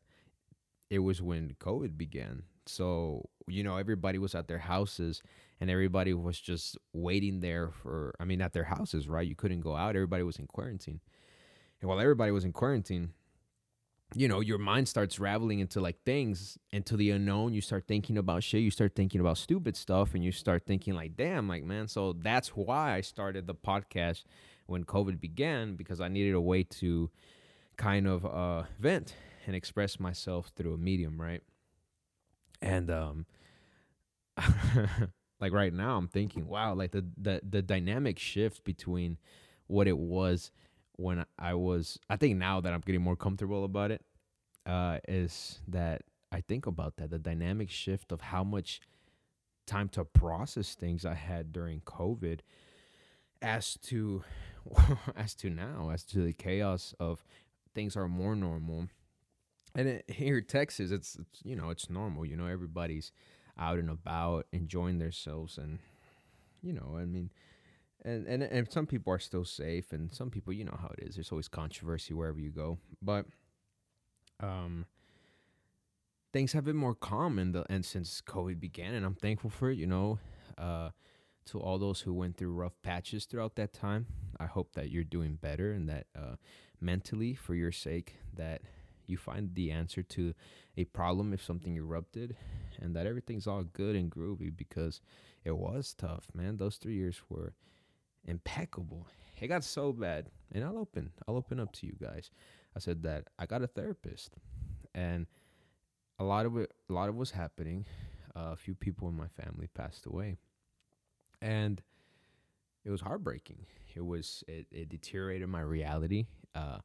It 0.88 1.00
was 1.00 1.20
when 1.20 1.56
COVID 1.58 1.98
began. 1.98 2.44
So, 2.66 3.28
you 3.48 3.64
know, 3.64 3.76
everybody 3.76 4.18
was 4.18 4.34
at 4.36 4.46
their 4.46 4.58
houses 4.58 5.22
and 5.60 5.68
everybody 5.70 6.14
was 6.14 6.40
just 6.40 6.76
waiting 6.92 7.40
there 7.40 7.70
for, 7.70 8.14
I 8.20 8.24
mean, 8.24 8.40
at 8.40 8.52
their 8.52 8.64
houses, 8.64 9.08
right? 9.08 9.26
You 9.26 9.34
couldn't 9.34 9.60
go 9.60 9.74
out. 9.74 9.96
Everybody 9.96 10.22
was 10.22 10.38
in 10.38 10.46
quarantine. 10.46 11.00
And 11.80 11.88
while 11.88 12.00
everybody 12.00 12.30
was 12.30 12.44
in 12.44 12.52
quarantine, 12.52 13.10
you 14.16 14.28
know, 14.28 14.40
your 14.40 14.56
mind 14.56 14.88
starts 14.88 15.20
raveling 15.20 15.60
into 15.60 15.78
like 15.78 16.02
things, 16.04 16.56
into 16.72 16.96
the 16.96 17.10
unknown. 17.10 17.52
You 17.52 17.60
start 17.60 17.84
thinking 17.86 18.16
about 18.16 18.42
shit. 18.42 18.62
You 18.62 18.70
start 18.70 18.94
thinking 18.94 19.20
about 19.20 19.36
stupid 19.36 19.76
stuff, 19.76 20.14
and 20.14 20.24
you 20.24 20.32
start 20.32 20.64
thinking 20.66 20.94
like, 20.94 21.16
damn, 21.16 21.46
like 21.48 21.64
man. 21.64 21.86
So 21.86 22.14
that's 22.14 22.48
why 22.48 22.94
I 22.94 23.02
started 23.02 23.46
the 23.46 23.54
podcast 23.54 24.24
when 24.66 24.84
COVID 24.84 25.20
began 25.20 25.76
because 25.76 26.00
I 26.00 26.08
needed 26.08 26.34
a 26.34 26.40
way 26.40 26.62
to 26.62 27.10
kind 27.76 28.06
of 28.06 28.24
uh, 28.24 28.62
vent 28.80 29.14
and 29.46 29.54
express 29.54 30.00
myself 30.00 30.50
through 30.56 30.72
a 30.72 30.78
medium, 30.78 31.20
right? 31.20 31.42
And 32.62 32.90
um, 32.90 33.26
like 35.40 35.52
right 35.52 35.74
now, 35.74 35.98
I'm 35.98 36.08
thinking, 36.08 36.46
wow, 36.48 36.72
like 36.72 36.92
the 36.92 37.04
the 37.20 37.42
the 37.46 37.60
dynamic 37.60 38.18
shift 38.18 38.64
between 38.64 39.18
what 39.66 39.86
it 39.86 39.98
was 39.98 40.52
when 40.96 41.24
I 41.38 41.54
was 41.54 41.98
I 42.08 42.16
think 42.16 42.36
now 42.38 42.60
that 42.60 42.72
I'm 42.72 42.80
getting 42.80 43.02
more 43.02 43.16
comfortable 43.16 43.64
about 43.64 43.90
it 43.90 44.02
uh 44.64 44.98
is 45.06 45.60
that 45.68 46.02
I 46.32 46.40
think 46.40 46.66
about 46.66 46.96
that 46.96 47.10
the 47.10 47.18
dynamic 47.18 47.70
shift 47.70 48.12
of 48.12 48.20
how 48.20 48.42
much 48.44 48.80
time 49.66 49.88
to 49.90 50.04
process 50.04 50.74
things 50.74 51.04
I 51.04 51.14
had 51.14 51.52
during 51.52 51.80
COVID 51.80 52.40
as 53.42 53.76
to 53.84 54.24
as 55.16 55.34
to 55.36 55.50
now 55.50 55.90
as 55.92 56.04
to 56.04 56.22
the 56.22 56.32
chaos 56.32 56.94
of 56.98 57.24
things 57.74 57.96
are 57.96 58.08
more 58.08 58.34
normal. 58.34 58.88
And 59.74 59.88
it, 59.88 60.04
here 60.08 60.40
Texas 60.40 60.90
it's, 60.90 61.16
it's 61.16 61.40
you 61.44 61.54
know 61.54 61.70
it's 61.70 61.90
normal 61.90 62.24
you 62.24 62.36
know 62.36 62.46
everybody's 62.46 63.12
out 63.58 63.78
and 63.78 63.90
about 63.90 64.46
enjoying 64.52 64.98
themselves 64.98 65.58
and 65.58 65.78
you 66.62 66.72
know 66.72 66.96
I 66.98 67.04
mean 67.04 67.30
and, 68.06 68.26
and 68.26 68.42
and 68.42 68.72
some 68.72 68.86
people 68.86 69.12
are 69.12 69.18
still 69.18 69.44
safe 69.44 69.92
and 69.92 70.12
some 70.12 70.30
people 70.30 70.52
you 70.52 70.64
know 70.64 70.78
how 70.80 70.90
it 70.96 71.04
is 71.06 71.16
there's 71.16 71.32
always 71.32 71.48
controversy 71.48 72.14
wherever 72.14 72.38
you 72.38 72.50
go 72.50 72.78
but 73.02 73.26
um 74.40 74.86
things 76.32 76.52
have 76.52 76.64
been 76.64 76.76
more 76.76 76.94
calm 76.94 77.38
in 77.38 77.52
the 77.52 77.64
and 77.70 77.84
since 77.84 78.22
covid 78.22 78.60
began 78.60 78.94
and 78.94 79.04
i'm 79.04 79.14
thankful 79.14 79.50
for 79.50 79.70
it 79.70 79.76
you 79.76 79.86
know 79.86 80.18
uh 80.58 80.90
to 81.44 81.60
all 81.60 81.78
those 81.78 82.00
who 82.00 82.12
went 82.12 82.36
through 82.36 82.52
rough 82.52 82.74
patches 82.82 83.24
throughout 83.24 83.56
that 83.56 83.72
time 83.72 84.06
i 84.38 84.46
hope 84.46 84.72
that 84.74 84.90
you're 84.90 85.04
doing 85.04 85.36
better 85.40 85.72
and 85.72 85.88
that 85.88 86.06
uh 86.16 86.36
mentally 86.80 87.34
for 87.34 87.54
your 87.54 87.72
sake 87.72 88.14
that 88.34 88.62
you 89.06 89.16
find 89.16 89.54
the 89.54 89.70
answer 89.70 90.02
to 90.02 90.34
a 90.76 90.84
problem 90.84 91.32
if 91.32 91.42
something 91.42 91.76
erupted 91.76 92.36
and 92.80 92.94
that 92.94 93.06
everything's 93.06 93.46
all 93.46 93.62
good 93.62 93.96
and 93.96 94.10
groovy 94.10 94.54
because 94.54 95.00
it 95.44 95.56
was 95.56 95.94
tough 95.96 96.26
man. 96.34 96.56
Those 96.56 96.76
three 96.76 96.96
years 96.96 97.20
were 97.28 97.54
impeccable. 98.26 99.06
It 99.40 99.48
got 99.48 99.64
so 99.64 99.92
bad, 99.92 100.30
and 100.52 100.64
I'll 100.64 100.78
open, 100.78 101.10
I'll 101.26 101.36
open 101.36 101.60
up 101.60 101.72
to 101.74 101.86
you 101.86 101.94
guys. 102.00 102.30
I 102.74 102.78
said 102.78 103.02
that 103.04 103.28
I 103.38 103.46
got 103.46 103.62
a 103.62 103.66
therapist, 103.66 104.36
and 104.94 105.26
a 106.18 106.24
lot 106.24 106.46
of 106.46 106.56
it, 106.56 106.72
a 106.88 106.92
lot 106.92 107.08
of 107.08 107.16
was 107.16 107.30
happening. 107.30 107.86
Uh, 108.34 108.50
a 108.52 108.56
few 108.56 108.74
people 108.74 109.08
in 109.08 109.16
my 109.16 109.28
family 109.28 109.68
passed 109.74 110.06
away, 110.06 110.36
and 111.40 111.82
it 112.84 112.90
was 112.90 113.00
heartbreaking. 113.00 113.66
It 113.94 114.04
was 114.04 114.44
it, 114.46 114.66
it 114.70 114.88
deteriorated 114.88 115.48
my 115.48 115.62
reality. 115.62 116.26
Uh, 116.54 116.78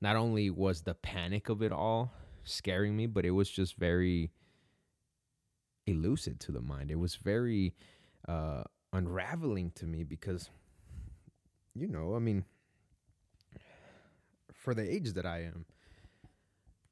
not 0.00 0.16
only 0.16 0.50
was 0.50 0.82
the 0.82 0.94
panic 0.94 1.48
of 1.48 1.62
it 1.62 1.72
all 1.72 2.12
scaring 2.44 2.96
me, 2.96 3.06
but 3.06 3.24
it 3.24 3.30
was 3.30 3.50
just 3.50 3.76
very 3.76 4.30
elusive 5.86 6.38
to 6.40 6.52
the 6.52 6.60
mind. 6.60 6.90
It 6.90 6.98
was 6.98 7.16
very 7.16 7.74
uh, 8.28 8.64
unraveling 8.92 9.72
to 9.76 9.86
me 9.86 10.02
because 10.02 10.50
you 11.76 11.86
know, 11.86 12.16
I 12.16 12.18
mean, 12.18 12.44
for 14.52 14.74
the 14.74 14.90
age 14.90 15.12
that 15.12 15.26
I 15.26 15.42
am 15.42 15.66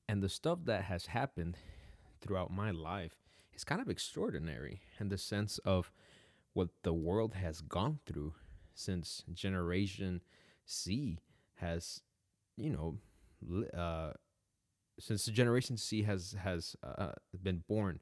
and 0.09 0.23
the 0.23 0.29
stuff 0.29 0.61
that 0.65 0.85
has 0.85 1.07
happened 1.07 1.57
throughout 2.21 2.51
my 2.51 2.71
life 2.71 3.17
is 3.55 3.65
kind 3.65 3.81
of 3.81 3.89
extraordinary 3.89 4.83
in 5.01 5.09
the 5.09 5.19
sense 5.19 5.59
of 5.59 5.91
what 6.53 6.69
the 6.83 6.93
world 6.93 7.35
has 7.35 7.61
gone 7.63 7.99
through 8.05 8.35
since 8.75 9.25
Generation 9.33 10.23
Z 10.69 11.19
has, 11.57 12.03
you 12.57 12.71
know, 12.71 12.99
uh, 13.79 14.13
since 14.99 15.27
Generation 15.27 15.77
Z 15.77 16.03
has 16.03 16.37
has 16.43 16.77
uh, 16.83 17.13
been 17.43 17.65
born. 17.67 18.01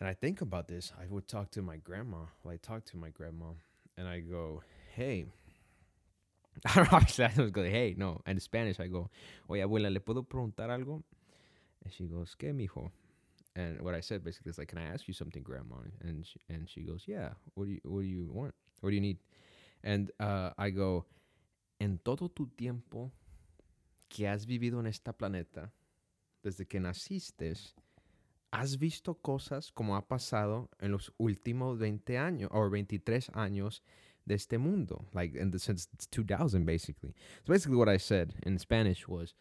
And 0.00 0.08
I 0.08 0.14
think 0.14 0.40
about 0.40 0.68
this. 0.68 0.92
I 1.00 1.06
would 1.08 1.28
talk 1.28 1.50
to 1.52 1.62
my 1.62 1.76
grandma. 1.76 2.26
I 2.48 2.56
talk 2.56 2.84
to 2.86 2.96
my 2.96 3.10
grandma, 3.10 3.52
and 3.96 4.08
I 4.08 4.20
go, 4.20 4.62
"Hey, 4.94 5.26
Know 6.76 6.86
I 6.90 7.32
was 7.42 7.50
going, 7.50 7.70
hey, 7.70 7.94
no. 7.96 8.20
In 8.26 8.40
Spanish, 8.40 8.80
I 8.80 8.86
go, 8.86 9.10
oye, 9.48 9.62
abuela, 9.62 9.92
¿le 9.92 10.00
puedo 10.00 10.24
preguntar 10.24 10.70
algo? 10.70 11.02
And 11.84 11.92
she 11.92 12.04
goes, 12.04 12.34
¿qué, 12.38 12.52
mijo? 12.52 12.90
And 13.56 13.80
what 13.82 13.94
I 13.94 14.00
said 14.00 14.24
basically 14.24 14.50
is 14.50 14.58
like, 14.58 14.68
can 14.68 14.78
I 14.78 14.86
ask 14.86 15.06
you 15.06 15.14
something, 15.14 15.42
grandma? 15.42 15.76
And 16.00 16.26
she, 16.26 16.40
and 16.48 16.68
she 16.68 16.82
goes, 16.82 17.04
yeah. 17.06 17.30
What 17.54 17.66
do 17.66 17.72
you 17.72 17.80
What 17.84 18.00
do 18.00 18.06
you 18.06 18.30
want? 18.32 18.54
What 18.80 18.90
do 18.90 18.94
you 18.96 19.00
need? 19.00 19.18
And 19.82 20.10
uh, 20.18 20.50
I 20.58 20.70
go, 20.70 21.04
en 21.78 21.98
todo 21.98 22.28
tu 22.28 22.46
tiempo 22.56 23.12
que 24.08 24.26
has 24.26 24.46
vivido 24.46 24.80
en 24.80 24.86
esta 24.86 25.12
planeta, 25.12 25.72
desde 26.42 26.66
que 26.66 26.80
naciste, 26.80 27.54
has 28.50 28.78
visto 28.78 29.14
cosas 29.14 29.72
como 29.72 29.96
ha 29.96 30.06
pasado 30.06 30.70
en 30.78 30.92
los 30.92 31.12
últimos 31.18 31.78
20 31.78 32.18
años 32.18 32.50
o 32.52 32.70
23 32.70 33.30
años 33.34 33.82
de 34.26 34.34
este 34.34 34.58
mundo, 34.58 35.04
like 35.12 35.34
in 35.34 35.50
the 35.50 35.56
it's 35.56 36.06
2000 36.10 36.64
basically. 36.64 37.14
So 37.44 37.52
basically, 37.52 37.76
what 37.76 37.88
I 37.88 37.96
said 37.96 38.34
in 38.42 38.58
Spanish 38.58 39.06
was 39.06 39.34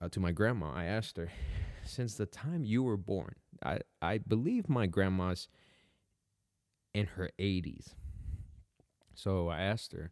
uh, 0.00 0.08
to 0.08 0.20
my 0.20 0.32
grandma. 0.32 0.72
I 0.74 0.84
asked 0.84 1.16
her, 1.16 1.30
since 1.84 2.14
the 2.14 2.26
time 2.26 2.64
you 2.64 2.82
were 2.82 2.96
born, 2.96 3.34
I 3.64 3.80
I 4.00 4.18
believe 4.18 4.68
my 4.68 4.86
grandma's 4.86 5.48
in 6.94 7.06
her 7.06 7.30
80s. 7.38 7.94
So 9.14 9.48
I 9.48 9.60
asked 9.60 9.92
her, 9.92 10.10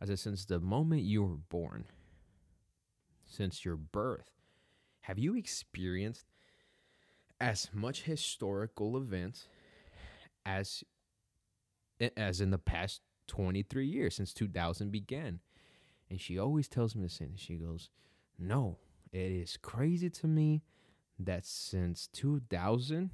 I 0.00 0.06
said, 0.06 0.18
since 0.18 0.44
the 0.44 0.60
moment 0.60 1.02
you 1.02 1.22
were 1.22 1.36
born, 1.36 1.84
since 3.26 3.64
your 3.64 3.76
birth, 3.76 4.30
have 5.02 5.18
you 5.18 5.36
experienced 5.36 6.26
as 7.40 7.68
much 7.72 8.02
historical 8.02 8.96
events 8.96 9.48
as 10.44 10.82
as 12.16 12.40
in 12.40 12.50
the 12.50 12.58
past 12.58 13.00
23 13.28 13.86
years 13.86 14.16
since 14.16 14.32
2000 14.32 14.90
began. 14.90 15.40
And 16.10 16.20
she 16.20 16.38
always 16.38 16.68
tells 16.68 16.96
me 16.96 17.02
the 17.02 17.08
same. 17.08 17.34
She 17.36 17.54
goes, 17.54 17.90
No, 18.38 18.78
it 19.12 19.30
is 19.30 19.56
crazy 19.60 20.10
to 20.10 20.26
me 20.26 20.62
that 21.18 21.44
since 21.44 22.08
2000, 22.08 23.10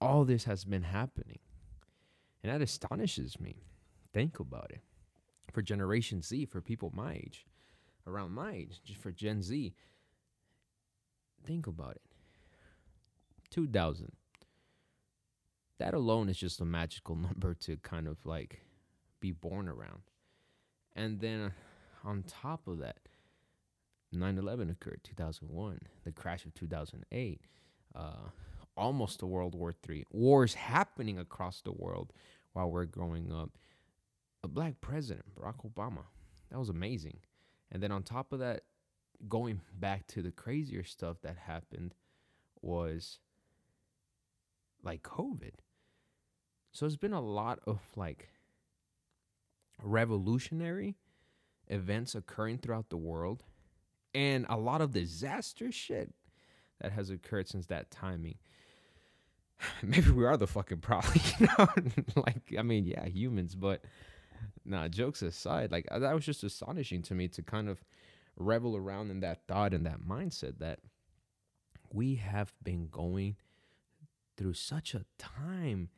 all 0.00 0.24
this 0.24 0.44
has 0.44 0.64
been 0.64 0.82
happening. 0.82 1.38
And 2.42 2.52
that 2.52 2.62
astonishes 2.62 3.40
me. 3.40 3.62
Think 4.12 4.40
about 4.40 4.70
it. 4.70 4.80
For 5.52 5.62
Generation 5.62 6.22
Z, 6.22 6.46
for 6.46 6.60
people 6.60 6.92
my 6.94 7.14
age, 7.14 7.46
around 8.06 8.32
my 8.32 8.52
age, 8.52 8.80
just 8.84 9.00
for 9.00 9.10
Gen 9.10 9.42
Z, 9.42 9.74
think 11.44 11.66
about 11.66 11.92
it. 11.92 12.02
2000 13.50 14.12
that 15.78 15.94
alone 15.94 16.28
is 16.28 16.38
just 16.38 16.60
a 16.60 16.64
magical 16.64 17.16
number 17.16 17.54
to 17.54 17.76
kind 17.78 18.06
of 18.06 18.18
like 18.24 18.60
be 19.20 19.32
born 19.32 19.68
around. 19.68 20.02
And 20.94 21.20
then 21.20 21.52
on 22.04 22.22
top 22.22 22.66
of 22.66 22.78
that, 22.78 22.98
9 24.12 24.38
11 24.38 24.70
occurred 24.70 25.00
2001, 25.02 25.80
the 26.04 26.12
crash 26.12 26.46
of 26.46 26.54
2008, 26.54 27.40
uh, 27.94 28.00
almost 28.76 29.22
a 29.22 29.26
World 29.26 29.54
War 29.54 29.74
III, 29.88 30.04
wars 30.10 30.54
happening 30.54 31.18
across 31.18 31.60
the 31.60 31.72
world 31.72 32.12
while 32.52 32.70
we're 32.70 32.84
growing 32.86 33.32
up. 33.32 33.50
A 34.42 34.48
black 34.48 34.80
president, 34.80 35.26
Barack 35.34 35.70
Obama. 35.70 36.04
That 36.50 36.58
was 36.58 36.68
amazing. 36.68 37.18
And 37.72 37.82
then 37.82 37.90
on 37.90 38.02
top 38.04 38.32
of 38.32 38.38
that, 38.38 38.62
going 39.28 39.60
back 39.74 40.06
to 40.08 40.22
the 40.22 40.30
crazier 40.30 40.84
stuff 40.84 41.16
that 41.22 41.36
happened 41.36 41.94
was 42.62 43.18
like 44.82 45.02
COVID. 45.02 45.54
So 46.76 46.84
it's 46.84 46.94
been 46.94 47.14
a 47.14 47.22
lot 47.22 47.60
of 47.66 47.80
like 47.96 48.28
revolutionary 49.82 50.96
events 51.68 52.14
occurring 52.14 52.58
throughout 52.58 52.90
the 52.90 52.98
world 52.98 53.44
and 54.14 54.44
a 54.50 54.58
lot 54.58 54.82
of 54.82 54.92
disaster 54.92 55.72
shit 55.72 56.12
that 56.82 56.92
has 56.92 57.08
occurred 57.08 57.48
since 57.48 57.64
that 57.68 57.90
timing. 57.90 58.34
Maybe 59.82 60.10
we 60.10 60.26
are 60.26 60.36
the 60.36 60.46
fucking 60.46 60.80
problem, 60.80 61.18
you 61.38 61.46
know? 61.46 61.66
like, 62.14 62.54
I 62.58 62.62
mean, 62.62 62.84
yeah, 62.84 63.06
humans, 63.06 63.54
but 63.54 63.82
nah, 64.66 64.86
jokes 64.88 65.22
aside, 65.22 65.72
like 65.72 65.86
that 65.90 66.14
was 66.14 66.26
just 66.26 66.44
astonishing 66.44 67.00
to 67.04 67.14
me 67.14 67.26
to 67.28 67.42
kind 67.42 67.70
of 67.70 67.82
revel 68.36 68.76
around 68.76 69.10
in 69.10 69.20
that 69.20 69.46
thought 69.48 69.72
and 69.72 69.86
that 69.86 70.02
mindset 70.06 70.58
that 70.58 70.80
we 71.90 72.16
have 72.16 72.52
been 72.62 72.88
going 72.90 73.36
through 74.36 74.52
such 74.52 74.92
a 74.94 75.06
time 75.16 75.88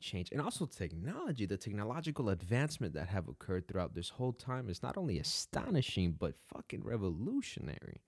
change. 0.00 0.30
And 0.32 0.40
also 0.40 0.66
technology 0.66 1.46
the 1.46 1.56
technological 1.56 2.28
advancement 2.30 2.94
that 2.94 3.08
have 3.08 3.28
occurred 3.28 3.66
throughout 3.68 3.94
this 3.94 4.10
whole 4.10 4.32
time 4.32 4.68
is 4.68 4.82
not 4.82 4.96
only 4.96 5.18
astonishing 5.18 6.12
but 6.18 6.34
fucking 6.52 6.82
revolutionary. 6.84 8.02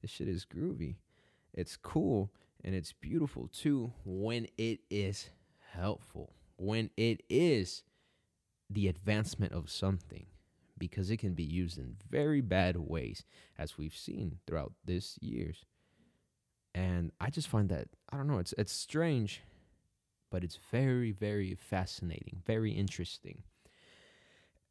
This 0.00 0.10
shit 0.10 0.28
is 0.28 0.44
groovy. 0.44 0.96
It's 1.52 1.76
cool 1.76 2.32
and 2.62 2.74
it's 2.74 2.92
beautiful 2.92 3.48
too 3.48 3.92
when 4.04 4.48
it 4.58 4.80
is 4.90 5.30
helpful. 5.72 6.32
When 6.56 6.90
it 6.96 7.22
is 7.28 7.82
the 8.70 8.88
advancement 8.88 9.52
of 9.52 9.70
something 9.70 10.26
because 10.76 11.10
it 11.10 11.18
can 11.18 11.34
be 11.34 11.44
used 11.44 11.78
in 11.78 11.96
very 12.10 12.40
bad 12.40 12.76
ways 12.76 13.24
as 13.58 13.78
we've 13.78 13.94
seen 13.96 14.38
throughout 14.46 14.72
this 14.84 15.18
years. 15.20 15.64
And 16.74 17.12
i 17.20 17.30
just 17.30 17.46
find 17.46 17.68
that 17.68 17.86
i 18.10 18.16
don't 18.16 18.26
know 18.26 18.38
it's 18.38 18.52
it's 18.58 18.72
strange 18.72 19.42
but 20.34 20.42
it's 20.42 20.58
very, 20.72 21.12
very 21.12 21.54
fascinating, 21.54 22.42
very 22.44 22.72
interesting. 22.72 23.44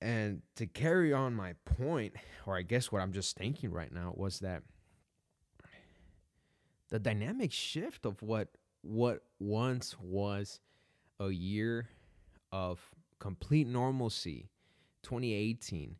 And 0.01 0.41
to 0.57 0.65
carry 0.67 1.13
on 1.13 1.35
my 1.35 1.53
point, 1.63 2.15
or 2.45 2.57
I 2.57 2.63
guess 2.63 2.91
what 2.91 3.01
I'm 3.01 3.13
just 3.13 3.37
thinking 3.37 3.71
right 3.71 3.93
now, 3.93 4.11
was 4.13 4.39
that 4.39 4.63
the 6.89 6.99
dynamic 6.99 7.53
shift 7.53 8.05
of 8.05 8.21
what 8.21 8.49
what 8.81 9.23
once 9.39 9.95
was 10.01 10.59
a 11.21 11.29
year 11.29 11.87
of 12.51 12.81
complete 13.19 13.65
normalcy 13.65 14.49
2018 15.03 15.95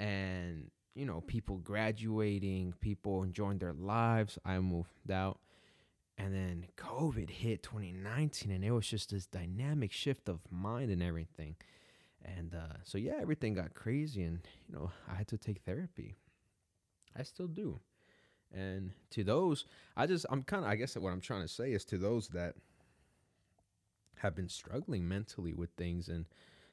and 0.00 0.72
you 0.96 1.06
know 1.06 1.20
people 1.20 1.58
graduating 1.58 2.74
people 2.80 3.22
enjoying 3.22 3.58
their 3.58 3.72
lives 3.72 4.40
i 4.44 4.58
moved 4.58 5.12
out 5.12 5.38
and 6.18 6.34
then 6.34 6.66
COVID 7.02 7.30
hit 7.30 7.64
2019, 7.64 8.52
and 8.52 8.64
it 8.64 8.70
was 8.70 8.86
just 8.86 9.10
this 9.10 9.26
dynamic 9.26 9.90
shift 9.90 10.28
of 10.28 10.38
mind 10.52 10.88
and 10.88 11.02
everything. 11.02 11.56
And 12.24 12.54
uh, 12.54 12.76
so, 12.84 12.96
yeah, 12.96 13.14
everything 13.20 13.54
got 13.54 13.74
crazy, 13.74 14.22
and 14.22 14.38
you 14.68 14.76
know, 14.76 14.92
I 15.10 15.16
had 15.16 15.26
to 15.28 15.36
take 15.36 15.62
therapy. 15.62 16.14
I 17.18 17.24
still 17.24 17.48
do. 17.48 17.80
And 18.54 18.92
to 19.10 19.24
those, 19.24 19.64
I 19.96 20.06
just, 20.06 20.26
I'm 20.30 20.44
kind 20.44 20.64
of, 20.64 20.70
I 20.70 20.76
guess 20.76 20.96
what 20.96 21.12
I'm 21.12 21.20
trying 21.20 21.42
to 21.42 21.48
say 21.48 21.72
is 21.72 21.84
to 21.86 21.98
those 21.98 22.28
that 22.28 22.54
have 24.18 24.36
been 24.36 24.48
struggling 24.48 25.08
mentally 25.08 25.54
with 25.54 25.70
things 25.70 26.08
and 26.08 26.26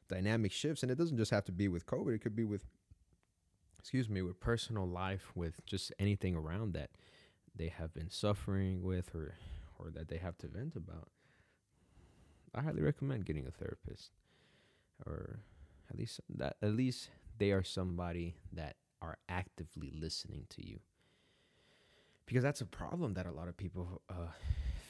dynamic 0.09 0.51
shifts, 0.51 0.83
and 0.83 0.91
it 0.91 0.97
doesn't 0.99 1.17
just 1.17 1.31
have 1.31 1.45
to 1.45 1.51
be 1.51 1.67
with 1.67 1.87
COVID, 1.87 2.13
it 2.13 2.21
could 2.21 2.35
be 2.35 2.45
with, 2.45 2.65
excuse 3.79 4.07
me, 4.07 4.21
with 4.21 4.39
personal 4.39 4.87
life, 4.87 5.31
with 5.33 5.65
just 5.65 5.91
anything 5.97 6.35
around 6.35 6.73
that 6.73 6.91
they 7.55 7.69
have 7.69 7.95
been 7.95 8.11
suffering 8.11 8.83
with 8.83 9.15
or 9.15 9.33
or 9.79 9.89
that 9.91 10.09
they 10.09 10.17
have 10.17 10.37
to 10.39 10.47
vent 10.47 10.75
about, 10.75 11.09
I 12.53 12.61
highly 12.61 12.81
recommend 12.81 13.25
getting 13.25 13.47
a 13.47 13.51
therapist. 13.51 14.11
Or 15.05 15.39
at 15.89 15.97
least 15.97 16.19
that 16.29 16.57
at 16.61 16.73
least 16.73 17.09
they 17.37 17.51
are 17.51 17.63
somebody 17.63 18.35
that 18.51 18.75
are 19.01 19.17
actively 19.29 19.91
listening 19.95 20.45
to 20.49 20.67
you. 20.67 20.79
Because 22.25 22.43
that's 22.43 22.61
a 22.61 22.65
problem 22.65 23.13
that 23.13 23.25
a 23.25 23.31
lot 23.31 23.47
of 23.47 23.57
people 23.57 24.01
uh, 24.09 24.27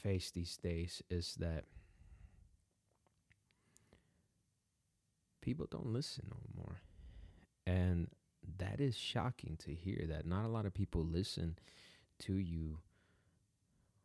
face 0.02 0.30
these 0.30 0.56
days 0.56 1.02
is 1.08 1.36
that 1.38 1.64
people 5.40 5.66
don't 5.70 5.86
listen 5.86 6.24
no 6.28 6.62
more. 6.62 6.80
And 7.66 8.08
that 8.58 8.80
is 8.80 8.96
shocking 8.96 9.56
to 9.60 9.72
hear 9.72 10.06
that 10.08 10.26
not 10.26 10.44
a 10.44 10.48
lot 10.48 10.66
of 10.66 10.74
people 10.74 11.04
listen 11.04 11.56
to 12.20 12.34
you 12.34 12.78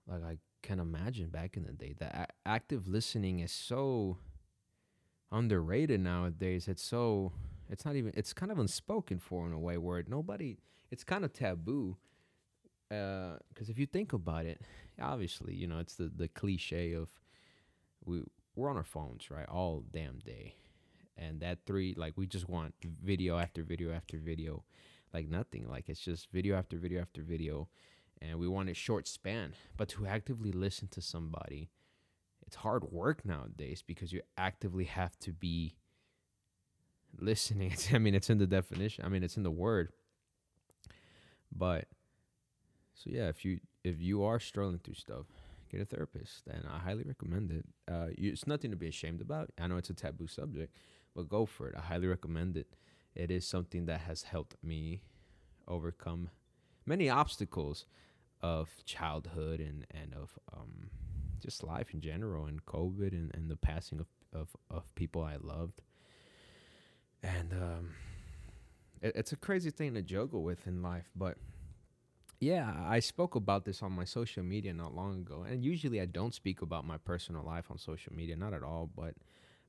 like 0.07 0.23
I 0.23 0.37
can 0.65 0.79
imagine 0.79 1.29
back 1.29 1.55
in 1.55 1.63
the 1.63 1.71
day. 1.71 1.93
That 1.99 2.33
active 2.43 2.87
listening 2.87 3.39
is 3.39 3.51
so 3.51 4.17
underrated 5.31 5.99
nowadays. 5.99 6.67
It's 6.67 6.83
so 6.83 7.33
it's 7.69 7.85
not 7.85 7.95
even 7.95 8.11
it's 8.15 8.33
kind 8.33 8.51
of 8.51 8.57
unspoken 8.57 9.19
for 9.19 9.45
in 9.45 9.53
a 9.53 9.59
way 9.59 9.77
where 9.77 10.03
nobody 10.07 10.57
it's 10.89 11.03
kind 11.03 11.23
of 11.23 11.33
taboo 11.33 11.97
because 12.89 13.69
uh, 13.69 13.71
if 13.71 13.77
you 13.77 13.85
think 13.85 14.13
about 14.13 14.45
it, 14.45 14.59
obviously 14.99 15.53
you 15.53 15.67
know 15.67 15.77
it's 15.77 15.95
the 15.95 16.11
the 16.15 16.27
cliche 16.27 16.93
of 16.93 17.09
we 18.03 18.23
we're 18.55 18.69
on 18.69 18.77
our 18.77 18.83
phones 18.83 19.29
right 19.29 19.47
all 19.47 19.83
damn 19.91 20.17
day, 20.19 20.55
and 21.15 21.41
that 21.41 21.59
three 21.67 21.93
like 21.95 22.13
we 22.15 22.25
just 22.25 22.49
want 22.49 22.73
video 23.03 23.37
after 23.37 23.61
video 23.61 23.93
after 23.93 24.17
video, 24.17 24.63
like 25.13 25.29
nothing 25.29 25.69
like 25.69 25.89
it's 25.89 25.99
just 25.99 26.31
video 26.31 26.55
after 26.55 26.77
video 26.77 27.01
after 27.01 27.21
video, 27.21 27.67
and 28.29 28.39
we 28.39 28.47
want 28.47 28.69
a 28.69 28.73
short 28.73 29.07
span. 29.07 29.53
But 29.77 29.89
to 29.89 30.05
actively 30.05 30.51
listen 30.51 30.87
to 30.89 31.01
somebody, 31.01 31.69
it's 32.45 32.57
hard 32.57 32.91
work 32.91 33.25
nowadays 33.25 33.83
because 33.85 34.13
you 34.13 34.21
actively 34.37 34.85
have 34.85 35.17
to 35.19 35.31
be 35.31 35.75
listening. 37.19 37.75
I 37.93 37.97
mean, 37.97 38.15
it's 38.15 38.29
in 38.29 38.37
the 38.37 38.47
definition. 38.47 39.05
I 39.05 39.09
mean, 39.09 39.23
it's 39.23 39.37
in 39.37 39.43
the 39.43 39.51
word. 39.51 39.89
But 41.55 41.85
so 42.93 43.09
yeah, 43.09 43.29
if 43.29 43.45
you 43.45 43.59
if 43.83 44.01
you 44.01 44.23
are 44.23 44.39
struggling 44.39 44.79
through 44.79 44.95
stuff, 44.95 45.25
get 45.71 45.81
a 45.81 45.85
therapist, 45.85 46.47
and 46.47 46.63
I 46.71 46.79
highly 46.79 47.03
recommend 47.03 47.51
it. 47.51 47.65
Uh, 47.91 48.07
you, 48.17 48.31
it's 48.31 48.47
nothing 48.47 48.71
to 48.71 48.77
be 48.77 48.87
ashamed 48.87 49.21
about. 49.21 49.51
I 49.59 49.67
know 49.67 49.77
it's 49.77 49.89
a 49.89 49.93
taboo 49.93 50.27
subject, 50.27 50.75
but 51.15 51.29
go 51.29 51.45
for 51.45 51.69
it. 51.69 51.75
I 51.77 51.81
highly 51.81 52.07
recommend 52.07 52.57
it. 52.57 52.67
It 53.15 53.31
is 53.31 53.47
something 53.47 53.85
that 53.85 54.01
has 54.01 54.23
helped 54.23 54.55
me 54.61 55.01
overcome 55.67 56.29
many 56.85 57.09
obstacles 57.09 57.85
of 58.45 58.69
childhood 58.85 59.59
and 59.59 59.85
and 59.91 60.13
of 60.13 60.37
um, 60.53 60.89
just 61.41 61.63
life 61.63 61.93
in 61.93 62.01
general 62.01 62.45
and 62.45 62.65
COVID 62.65 63.11
and, 63.11 63.31
and 63.33 63.49
the 63.49 63.55
passing 63.55 63.99
of, 63.99 64.07
of, 64.33 64.49
of 64.69 64.95
people 64.95 65.23
I 65.23 65.37
loved. 65.39 65.81
And 67.23 67.53
um, 67.53 67.89
it, 69.01 69.13
it's 69.15 69.31
a 69.31 69.35
crazy 69.35 69.71
thing 69.71 69.93
to 69.95 70.01
juggle 70.01 70.43
with 70.43 70.65
in 70.67 70.81
life, 70.81 71.09
but 71.15 71.37
yeah, 72.39 72.73
I 72.85 72.99
spoke 72.99 73.35
about 73.35 73.63
this 73.65 73.81
on 73.81 73.91
my 73.91 74.03
social 74.03 74.43
media 74.43 74.73
not 74.73 74.93
long 74.93 75.19
ago. 75.19 75.45
And 75.47 75.63
usually 75.63 76.01
I 76.01 76.05
don't 76.05 76.33
speak 76.33 76.61
about 76.61 76.85
my 76.85 76.97
personal 76.97 77.43
life 77.43 77.65
on 77.71 77.77
social 77.77 78.13
media, 78.13 78.35
not 78.35 78.53
at 78.53 78.63
all, 78.63 78.89
but 78.95 79.13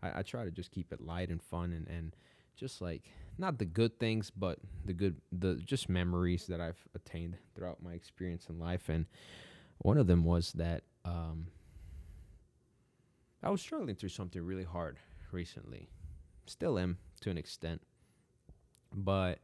I, 0.03 0.21
I 0.21 0.23
try 0.23 0.45
to 0.45 0.51
just 0.51 0.73
keep 0.73 0.93
it 0.93 1.01
light 1.01 1.29
and 1.29 1.43
fun 1.43 1.73
and, 1.73 1.87
and 1.89 2.17
just 2.57 2.81
like 2.81 3.05
not 3.39 3.59
the 3.59 3.65
good 3.65 3.99
things, 3.99 4.31
but 4.31 4.59
the 4.85 4.93
good, 4.93 5.21
the 5.33 5.57
just 5.57 5.89
memories 5.89 6.47
that 6.47 6.61
I've 6.61 6.83
attained 6.95 7.37
throughout 7.55 7.83
my 7.83 7.93
experience 7.93 8.47
in 8.49 8.59
life. 8.59 8.89
And 8.89 9.07
one 9.79 9.99
of 9.99 10.07
them 10.07 10.25
was 10.25 10.53
that 10.53 10.85
um, 11.05 11.49
I 13.43 13.51
was 13.51 13.61
struggling 13.61 13.95
through 13.95 14.09
something 14.11 14.43
really 14.43 14.65
hard 14.65 14.99
recently. 15.33 15.89
Still 16.47 16.79
am 16.79 16.99
to 17.21 17.31
an 17.31 17.39
extent, 17.39 17.83
but 18.93 19.41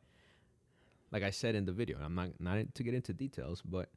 like 1.11 1.22
I 1.22 1.31
said 1.31 1.55
in 1.55 1.66
the 1.66 1.72
video, 1.72 1.98
I'm 2.02 2.14
not 2.14 2.31
not 2.40 2.74
to 2.74 2.83
get 2.83 2.94
into 2.94 3.12
details, 3.12 3.61
but 3.62 3.90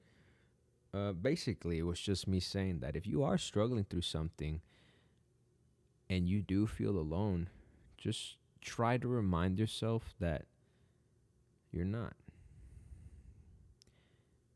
uh, 0.93 1.11
basically 1.13 1.77
it 1.79 1.83
was 1.83 1.99
just 1.99 2.27
me 2.27 2.39
saying 2.39 2.79
that 2.79 2.95
if 2.95 3.05
you 3.05 3.23
are 3.23 3.37
struggling 3.37 3.83
through 3.83 4.01
something 4.01 4.61
and 6.09 6.27
you 6.27 6.41
do 6.41 6.67
feel 6.67 6.97
alone, 6.97 7.49
just 7.97 8.37
try 8.61 8.97
to 8.97 9.07
remind 9.07 9.59
yourself 9.59 10.13
that 10.19 10.45
you're 11.71 11.85
not. 11.85 12.13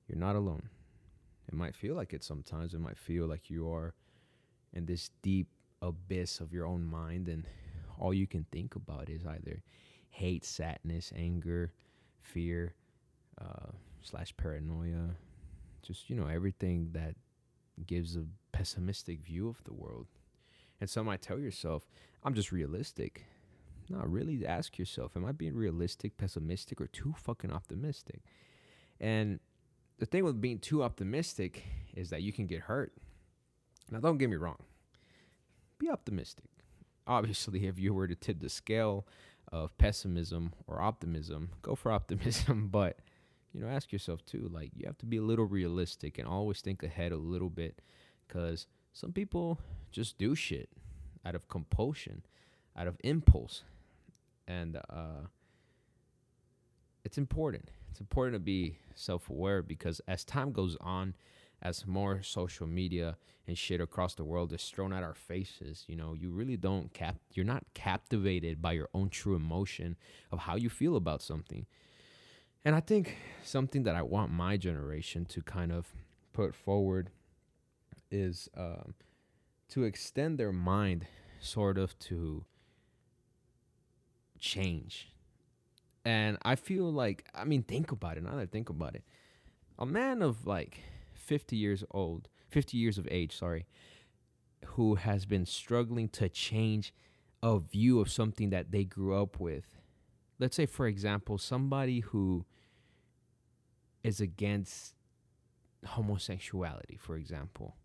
You're 0.07 0.17
not 0.17 0.35
alone. 0.35 0.69
It 1.47 1.53
might 1.53 1.75
feel 1.75 1.95
like 1.95 2.13
it 2.13 2.23
sometimes. 2.23 2.73
It 2.73 2.79
might 2.79 2.97
feel 2.97 3.25
like 3.25 3.49
you 3.49 3.71
are 3.71 3.93
in 4.73 4.85
this 4.85 5.09
deep 5.21 5.47
abyss 5.81 6.39
of 6.39 6.53
your 6.53 6.65
own 6.65 6.85
mind, 6.85 7.27
and 7.27 7.45
all 7.99 8.13
you 8.13 8.27
can 8.27 8.45
think 8.51 8.75
about 8.75 9.09
is 9.09 9.25
either 9.25 9.61
hate, 10.09 10.45
sadness, 10.45 11.11
anger, 11.15 11.73
fear, 12.21 12.73
uh, 13.39 13.71
slash 14.01 14.35
paranoia. 14.37 15.15
Just, 15.81 16.09
you 16.09 16.15
know, 16.15 16.27
everything 16.27 16.89
that 16.93 17.15
gives 17.85 18.15
a 18.15 18.25
pessimistic 18.51 19.21
view 19.21 19.47
of 19.47 19.63
the 19.63 19.73
world. 19.73 20.07
And 20.81 20.89
some 20.89 21.05
might 21.05 21.21
tell 21.21 21.39
yourself, 21.39 21.87
I'm 22.23 22.33
just 22.33 22.51
realistic. 22.51 23.25
No, 23.89 23.99
really 24.01 24.45
ask 24.45 24.77
yourself, 24.77 25.17
am 25.17 25.25
I 25.25 25.31
being 25.31 25.55
realistic, 25.55 26.15
pessimistic, 26.17 26.79
or 26.79 26.87
too 26.87 27.15
fucking 27.17 27.51
optimistic? 27.51 28.21
And 28.99 29.39
the 29.97 30.05
thing 30.05 30.23
with 30.23 30.39
being 30.39 30.59
too 30.59 30.83
optimistic 30.83 31.63
is 31.95 32.11
that 32.11 32.21
you 32.21 32.31
can 32.31 32.45
get 32.45 32.61
hurt. 32.61 32.93
Now, 33.89 33.99
don't 33.99 34.19
get 34.19 34.29
me 34.29 34.35
wrong. 34.35 34.57
Be 35.79 35.89
optimistic. 35.89 36.45
Obviously, 37.07 37.65
if 37.67 37.79
you 37.79 37.93
were 37.93 38.07
to 38.07 38.15
tip 38.15 38.39
the 38.41 38.49
scale 38.49 39.07
of 39.51 39.75
pessimism 39.79 40.53
or 40.67 40.81
optimism, 40.81 41.49
go 41.63 41.73
for 41.73 41.91
optimism. 41.99 42.67
But, 42.67 42.99
you 43.53 43.59
know, 43.59 43.67
ask 43.67 43.91
yourself 43.91 44.23
too, 44.23 44.51
like, 44.53 44.69
you 44.75 44.85
have 44.85 44.99
to 44.99 45.07
be 45.07 45.17
a 45.17 45.23
little 45.23 45.45
realistic 45.45 46.19
and 46.19 46.27
always 46.27 46.61
think 46.61 46.83
ahead 46.83 47.11
a 47.11 47.17
little 47.17 47.49
bit 47.49 47.81
because 48.27 48.67
some 48.93 49.13
people 49.13 49.59
just 49.91 50.19
do 50.19 50.35
shit 50.35 50.69
out 51.25 51.33
of 51.33 51.47
compulsion, 51.47 52.23
out 52.77 52.85
of 52.85 52.95
impulse 53.03 53.63
and 54.49 54.77
uh, 54.89 55.27
it's 57.05 57.17
important. 57.17 57.69
It's 57.91 58.01
important 58.01 58.35
to 58.35 58.39
be 58.39 58.79
self-aware 58.95 59.61
because 59.61 60.01
as 60.07 60.25
time 60.25 60.51
goes 60.51 60.75
on, 60.81 61.13
as 61.61 61.85
more 61.85 62.21
social 62.23 62.65
media 62.65 63.17
and 63.47 63.57
shit 63.57 63.81
across 63.81 64.15
the 64.15 64.23
world 64.23 64.53
is 64.53 64.63
thrown 64.63 64.93
at 64.93 65.03
our 65.03 65.13
faces, 65.13 65.83
you 65.87 65.95
know, 65.95 66.13
you 66.13 66.31
really 66.31 66.57
don't 66.57 66.93
cap 66.93 67.15
you're 67.33 67.45
not 67.45 67.63
captivated 67.73 68.61
by 68.61 68.71
your 68.71 68.89
own 68.93 69.09
true 69.09 69.35
emotion 69.35 69.97
of 70.31 70.39
how 70.39 70.55
you 70.55 70.69
feel 70.69 70.95
about 70.95 71.21
something. 71.21 71.65
And 72.65 72.75
I 72.75 72.79
think 72.79 73.17
something 73.43 73.83
that 73.83 73.95
I 73.95 74.01
want 74.01 74.31
my 74.31 74.57
generation 74.57 75.25
to 75.25 75.41
kind 75.41 75.71
of 75.71 75.87
put 76.33 76.55
forward 76.55 77.09
is 78.11 78.49
um, 78.57 78.93
to 79.69 79.83
extend 79.83 80.37
their 80.37 80.51
mind 80.51 81.05
sort 81.39 81.77
of 81.77 81.97
to 81.99 82.45
change. 84.39 85.09
And 86.05 86.37
I 86.43 86.55
feel 86.55 86.91
like, 86.91 87.27
I 87.35 87.43
mean, 87.43 87.63
think 87.63 87.91
about 87.91 88.17
it. 88.17 88.23
Now 88.23 88.31
that 88.31 88.39
I 88.39 88.45
think 88.45 88.69
about 88.69 88.95
it, 88.95 89.03
a 89.77 89.85
man 89.85 90.21
of 90.21 90.47
like 90.47 90.79
50 91.13 91.55
years 91.55 91.83
old, 91.91 92.29
50 92.49 92.77
years 92.77 92.97
of 92.97 93.07
age, 93.11 93.37
sorry, 93.37 93.65
who 94.65 94.95
has 94.95 95.25
been 95.25 95.45
struggling 95.45 96.09
to 96.09 96.29
change 96.29 96.93
a 97.43 97.59
view 97.59 97.99
of 97.99 98.11
something 98.11 98.49
that 98.49 98.71
they 98.71 98.83
grew 98.83 99.21
up 99.21 99.39
with. 99.39 99.77
Let's 100.39 100.55
say, 100.55 100.65
for 100.65 100.87
example, 100.87 101.37
somebody 101.37 101.99
who 101.99 102.45
is 104.03 104.21
against 104.21 104.95
homosexuality, 105.85 106.97
for 106.97 107.15
example. 107.15 107.75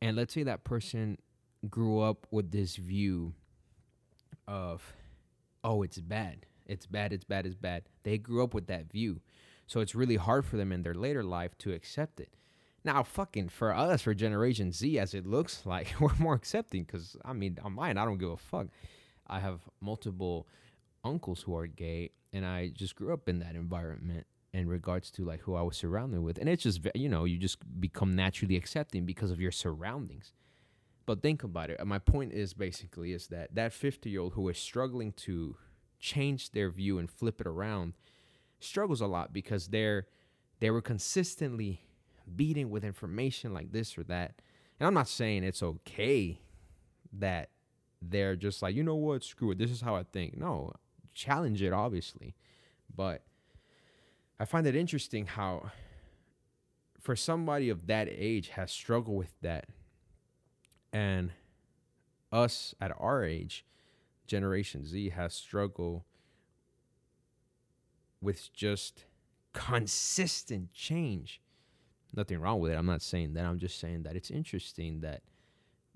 And 0.00 0.16
let's 0.16 0.34
say 0.34 0.42
that 0.44 0.64
person 0.64 1.18
grew 1.68 2.00
up 2.00 2.26
with 2.30 2.50
this 2.52 2.76
view 2.76 3.34
of, 4.46 4.92
oh, 5.64 5.82
it's 5.82 5.98
bad. 5.98 6.46
It's 6.66 6.86
bad, 6.86 7.12
it's 7.12 7.24
bad, 7.24 7.46
it's 7.46 7.54
bad. 7.54 7.84
They 8.02 8.18
grew 8.18 8.44
up 8.44 8.54
with 8.54 8.66
that 8.66 8.90
view. 8.90 9.20
So 9.66 9.80
it's 9.80 9.94
really 9.94 10.16
hard 10.16 10.44
for 10.44 10.56
them 10.56 10.72
in 10.72 10.82
their 10.82 10.94
later 10.94 11.22
life 11.22 11.56
to 11.58 11.72
accept 11.72 12.20
it. 12.20 12.34
Now, 12.84 13.02
fucking 13.02 13.48
for 13.48 13.74
us, 13.74 14.02
for 14.02 14.14
Generation 14.14 14.72
Z, 14.72 14.98
as 14.98 15.14
it 15.14 15.26
looks 15.26 15.62
like, 15.66 15.94
we're 16.00 16.14
more 16.18 16.34
accepting 16.34 16.84
because, 16.84 17.16
I 17.24 17.32
mean, 17.32 17.58
on 17.62 17.74
mine, 17.74 17.98
I 17.98 18.04
don't 18.04 18.18
give 18.18 18.30
a 18.30 18.36
fuck. 18.36 18.68
I 19.26 19.40
have 19.40 19.60
multiple 19.80 20.46
uncles 21.04 21.42
who 21.42 21.56
are 21.56 21.66
gay, 21.66 22.10
and 22.32 22.46
I 22.46 22.68
just 22.68 22.96
grew 22.96 23.12
up 23.12 23.28
in 23.28 23.40
that 23.40 23.54
environment 23.54 24.26
in 24.54 24.68
regards 24.68 25.10
to 25.12 25.24
like 25.24 25.40
who 25.40 25.54
I 25.54 25.62
was 25.62 25.76
surrounded 25.76 26.20
with. 26.20 26.38
And 26.38 26.48
it's 26.48 26.62
just, 26.62 26.80
you 26.94 27.08
know, 27.08 27.24
you 27.24 27.36
just 27.36 27.58
become 27.80 28.16
naturally 28.16 28.56
accepting 28.56 29.04
because 29.04 29.30
of 29.30 29.40
your 29.40 29.52
surroundings. 29.52 30.32
But 31.08 31.22
think 31.22 31.42
about 31.42 31.70
it. 31.70 31.82
My 31.86 31.98
point 31.98 32.34
is 32.34 32.52
basically 32.52 33.14
is 33.14 33.28
that 33.28 33.54
that 33.54 33.72
50 33.72 34.10
year 34.10 34.20
old 34.20 34.34
who 34.34 34.46
is 34.50 34.58
struggling 34.58 35.12
to 35.12 35.56
change 35.98 36.50
their 36.50 36.68
view 36.68 36.98
and 36.98 37.10
flip 37.10 37.40
it 37.40 37.46
around 37.46 37.94
struggles 38.60 39.00
a 39.00 39.06
lot 39.06 39.32
because 39.32 39.68
they're 39.68 40.06
they 40.60 40.68
were 40.68 40.82
consistently 40.82 41.80
beating 42.36 42.68
with 42.68 42.84
information 42.84 43.54
like 43.54 43.72
this 43.72 43.96
or 43.96 44.02
that. 44.02 44.34
And 44.78 44.86
I'm 44.86 44.92
not 44.92 45.08
saying 45.08 45.44
it's 45.44 45.62
okay 45.62 46.42
that 47.14 47.48
they're 48.02 48.36
just 48.36 48.60
like, 48.60 48.74
you 48.74 48.82
know 48.82 48.96
what, 48.96 49.24
screw 49.24 49.52
it. 49.52 49.56
This 49.56 49.70
is 49.70 49.80
how 49.80 49.96
I 49.96 50.02
think. 50.02 50.36
No, 50.36 50.74
challenge 51.14 51.62
it 51.62 51.72
obviously. 51.72 52.34
But 52.94 53.22
I 54.38 54.44
find 54.44 54.66
it 54.66 54.76
interesting 54.76 55.24
how 55.24 55.70
for 57.00 57.16
somebody 57.16 57.70
of 57.70 57.86
that 57.86 58.08
age 58.10 58.50
has 58.50 58.70
struggled 58.70 59.16
with 59.16 59.32
that 59.40 59.68
and 60.92 61.32
us 62.30 62.74
at 62.80 62.92
our 62.98 63.24
age 63.24 63.64
generation 64.26 64.84
z 64.84 65.08
has 65.08 65.34
struggled 65.34 66.02
with 68.20 68.52
just 68.52 69.04
consistent 69.52 70.72
change. 70.72 71.40
Nothing 72.14 72.40
wrong 72.40 72.60
with 72.60 72.72
it. 72.72 72.76
I'm 72.76 72.86
not 72.86 73.02
saying 73.02 73.34
that. 73.34 73.44
I'm 73.44 73.58
just 73.58 73.78
saying 73.78 74.02
that 74.04 74.16
it's 74.16 74.30
interesting 74.30 75.00
that 75.00 75.22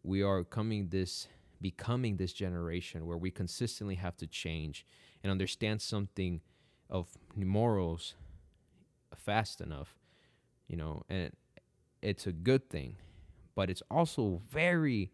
we 0.02 0.22
are 0.22 0.44
coming 0.44 0.88
this 0.88 1.28
becoming 1.61 2.16
this 2.16 2.33
generation 2.33 3.07
where 3.07 3.16
we 3.16 3.31
consistently 3.31 3.94
have 3.94 4.16
to 4.16 4.26
change 4.26 4.85
and 5.22 5.31
understand 5.31 5.81
something 5.81 6.40
of 6.90 7.07
morals 7.37 8.14
fast 9.14 9.61
enough, 9.61 9.94
you 10.66 10.76
know, 10.76 11.05
and 11.09 11.31
it's 12.02 12.26
a 12.26 12.33
good 12.33 12.68
thing, 12.68 12.96
but 13.55 13.71
it's 13.71 13.83
also 13.91 14.43
very 14.49 15.11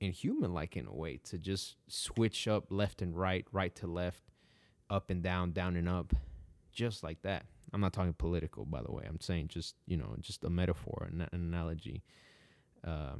inhuman 0.00 0.52
like 0.52 0.76
in 0.76 0.86
a 0.86 0.94
way 0.94 1.18
to 1.24 1.38
just 1.38 1.76
switch 1.88 2.46
up 2.46 2.66
left 2.70 3.02
and 3.02 3.16
right, 3.16 3.46
right 3.52 3.74
to 3.76 3.86
left, 3.86 4.22
up 4.90 5.10
and 5.10 5.22
down, 5.22 5.52
down 5.52 5.76
and 5.76 5.88
up, 5.88 6.14
just 6.72 7.02
like 7.02 7.22
that. 7.22 7.46
I'm 7.72 7.80
not 7.80 7.92
talking 7.92 8.14
political, 8.14 8.64
by 8.64 8.82
the 8.82 8.92
way. 8.92 9.04
I'm 9.08 9.20
saying 9.20 9.48
just, 9.48 9.74
you 9.86 9.96
know, 9.96 10.14
just 10.20 10.44
a 10.44 10.50
metaphor, 10.50 11.08
an, 11.10 11.22
an 11.32 11.40
analogy 11.40 12.02
uh, 12.86 13.14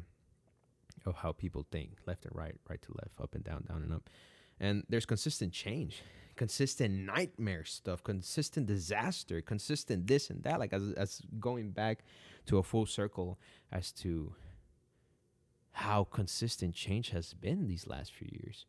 of 1.05 1.17
how 1.17 1.33
people 1.33 1.67
think 1.71 1.97
left 2.07 2.25
and 2.25 2.35
right, 2.35 2.55
right 2.69 2.81
to 2.83 2.93
left, 3.03 3.21
up 3.21 3.35
and 3.35 3.43
down, 3.43 3.65
down 3.69 3.83
and 3.83 3.93
up. 3.93 4.09
And 4.61 4.85
there's 4.89 5.07
consistent 5.07 5.53
change 5.53 6.03
consistent 6.37 6.95
nightmare 6.95 7.65
stuff, 7.65 8.05
consistent 8.05 8.67
disaster, 8.67 9.41
consistent 9.41 10.07
this 10.07 10.31
and 10.31 10.43
that. 10.45 10.61
Like 10.61 10.73
as 10.73 10.93
as 10.93 11.23
going 11.41 11.71
back 11.71 12.05
to 12.47 12.59
a 12.59 12.63
full 12.63 12.87
circle 12.87 13.39
as 13.73 13.93
to 13.93 14.35
how 15.73 16.05
consistent 16.05 16.75
change 16.75 17.11
has 17.11 17.35
been 17.35 17.67
these 17.67 17.87
last 17.87 18.13
few 18.13 18.29
years. 18.31 18.67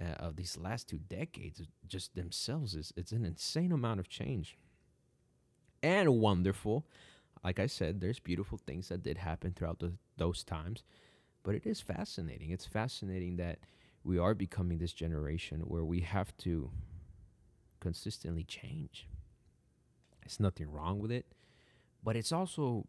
Uh, 0.00 0.06
of 0.18 0.34
these 0.34 0.58
last 0.58 0.88
two 0.88 0.98
decades, 0.98 1.62
just 1.86 2.16
themselves 2.16 2.74
is 2.74 2.92
it's 2.96 3.12
an 3.12 3.24
insane 3.24 3.70
amount 3.70 4.00
of 4.00 4.08
change, 4.08 4.58
and 5.84 6.18
wonderful. 6.18 6.84
Like 7.44 7.60
I 7.60 7.66
said, 7.66 8.00
there's 8.00 8.18
beautiful 8.18 8.58
things 8.58 8.88
that 8.88 9.04
did 9.04 9.18
happen 9.18 9.52
throughout 9.52 9.78
the, 9.78 9.92
those 10.16 10.42
times, 10.42 10.82
but 11.44 11.54
it 11.54 11.64
is 11.64 11.80
fascinating. 11.80 12.50
It's 12.50 12.66
fascinating 12.66 13.36
that 13.36 13.60
we 14.02 14.18
are 14.18 14.34
becoming 14.34 14.78
this 14.78 14.92
generation 14.92 15.60
where 15.60 15.84
we 15.84 16.00
have 16.00 16.36
to 16.38 16.70
consistently 17.84 18.44
change. 18.44 19.06
It's 20.24 20.40
nothing 20.40 20.70
wrong 20.72 20.98
with 21.00 21.12
it, 21.12 21.26
but 22.02 22.16
it's 22.16 22.32
also 22.32 22.86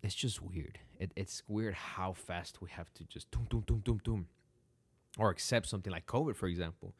it's 0.00 0.14
just 0.14 0.40
weird. 0.40 0.78
It, 1.00 1.10
it's 1.16 1.42
weird 1.48 1.74
how 1.74 2.12
fast 2.12 2.62
we 2.62 2.70
have 2.70 2.94
to 2.94 3.04
just 3.04 3.28
doom 3.32 3.48
doom 3.50 3.64
doom 3.66 3.80
doom 3.84 4.00
doom, 4.04 4.26
or 5.18 5.30
accept 5.30 5.66
something 5.66 5.92
like 5.92 6.06
COVID, 6.06 6.36
for 6.36 6.46
example. 6.46 6.94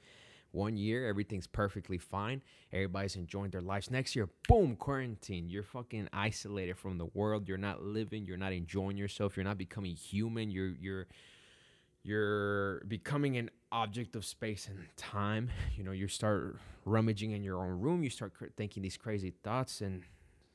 One 0.50 0.76
year, 0.76 1.08
everything's 1.08 1.46
perfectly 1.46 1.98
fine. 1.98 2.42
Everybody's 2.72 3.14
enjoying 3.14 3.50
their 3.50 3.60
lives. 3.60 3.88
Next 3.90 4.16
year, 4.16 4.28
boom, 4.48 4.74
quarantine. 4.74 5.48
You're 5.48 5.62
fucking 5.62 6.08
isolated 6.12 6.76
from 6.76 6.98
the 6.98 7.06
world. 7.14 7.46
You're 7.46 7.58
not 7.58 7.82
living. 7.84 8.24
You're 8.24 8.38
not 8.38 8.52
enjoying 8.52 8.96
yourself. 8.96 9.36
You're 9.36 9.44
not 9.44 9.58
becoming 9.58 9.94
human. 9.94 10.50
You're 10.50 10.74
you're 10.80 11.06
you're 12.02 12.80
becoming 12.86 13.36
an 13.36 13.50
object 13.72 14.16
of 14.16 14.24
space 14.24 14.68
and 14.68 14.78
time. 14.96 15.50
You 15.76 15.84
know, 15.84 15.92
you 15.92 16.08
start 16.08 16.56
rummaging 16.84 17.30
in 17.32 17.44
your 17.44 17.62
own 17.62 17.80
room, 17.80 18.02
you 18.02 18.10
start 18.10 18.32
thinking 18.56 18.82
these 18.82 18.96
crazy 18.96 19.32
thoughts, 19.44 19.80
and 19.80 20.02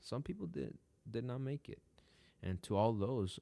some 0.02 0.22
people 0.22 0.48
did 0.48 0.76
did 1.10 1.24
not 1.24 1.42
make 1.42 1.70
it. 1.70 1.82
And 2.42 2.62
to 2.64 2.76
all 2.76 2.94
those, 2.94 3.40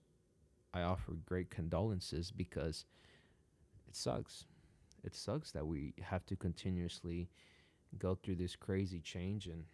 I 0.74 0.82
offer 0.82 1.14
great 1.26 1.50
condolences 1.50 2.32
because 2.32 2.86
it 3.88 3.96
sucks. 3.96 4.46
It 5.04 5.16
sucks 5.16 5.52
that 5.52 5.66
we 5.66 5.94
have 6.02 6.26
to 6.28 6.36
continuously 6.36 7.30
go 7.98 8.16
through 8.16 8.36
this 8.36 8.56
crazy 8.56 9.00
change 9.00 9.48
and 9.48 9.66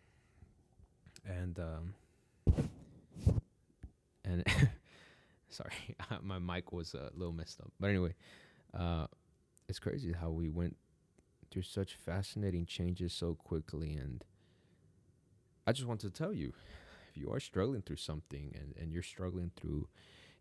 and 1.26 1.60
um 1.60 1.94
and 4.24 4.44
sorry 5.50 5.72
my 6.22 6.40
mic 6.40 6.72
was 6.72 6.94
a 6.94 7.10
little 7.16 7.34
messed 7.34 7.60
up. 7.62 7.72
But 7.80 7.88
anyway 7.90 8.16
uh 8.78 9.08
it's 9.68 9.80
crazy 9.80 10.14
how 10.14 10.30
we 10.30 10.50
went 10.50 10.78
through 11.52 11.64
such 11.64 11.96
fascinating 11.96 12.66
changes 12.66 13.14
so 13.14 13.36
quickly. 13.36 13.96
And 13.96 14.24
I 15.66 15.72
just 15.74 15.88
want 15.88 16.00
to 16.02 16.10
tell 16.10 16.34
you 16.34 16.54
if 17.10 17.18
you 17.18 17.32
are 17.32 17.40
struggling 17.40 17.82
through 17.82 17.98
something 17.98 18.54
and, 18.56 18.74
and 18.80 18.92
you're 18.92 19.04
struggling 19.04 19.52
through 19.56 19.88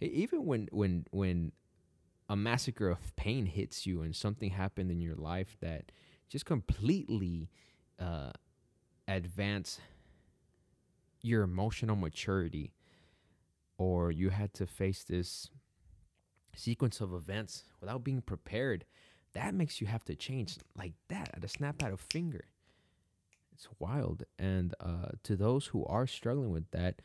even 0.01 0.45
when 0.45 0.69
when 0.73 1.07
when 1.11 1.53
a 2.29 2.37
massacre 2.37 2.88
of 2.88 3.14
pain 3.16 3.47
hits 3.47 3.87
you 3.87 4.03
and 4.03 4.14
something 4.14 4.51
happened 4.51 4.90
in 4.90 5.01
your 5.01 5.14
life 5.14 5.57
that 5.61 5.90
just 6.29 6.45
completely 6.45 7.49
uh, 8.01 8.33
advance 9.07 9.79
your 11.23 11.42
emotional 11.42 11.97
maturity 11.97 12.73
or 13.79 14.11
you 14.11 14.31
had 14.31 14.55
to 14.55 14.67
face 14.67 15.05
this 15.05 15.51
sequence 16.55 17.01
of 17.01 17.12
events 17.12 17.65
without 17.81 18.03
being 18.03 18.23
prepared 18.23 18.85
that 19.37 19.55
makes 19.55 19.83
you 19.83 19.87
have 19.87 20.03
to 20.05 20.15
change 20.15 20.57
like 20.79 20.95
that 21.09 21.31
at 21.35 21.45
a 21.45 21.49
snap 21.49 21.83
out 21.83 21.93
of 21.93 22.01
finger. 22.01 22.47
It's 23.53 23.69
wild. 23.79 24.25
And 24.39 24.75
uh, 24.81 25.11
to 25.25 25.37
those 25.37 25.67
who 25.67 25.85
are 25.85 26.07
struggling 26.07 26.51
with 26.51 26.71
that, 26.71 27.03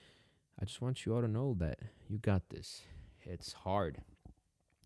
I 0.60 0.64
just 0.64 0.82
want 0.82 1.06
you 1.06 1.14
all 1.14 1.22
to 1.22 1.28
know 1.28 1.56
that 1.60 1.80
you 2.08 2.18
got 2.20 2.50
this. 2.50 2.84
It's 3.24 3.52
hard. 3.52 3.98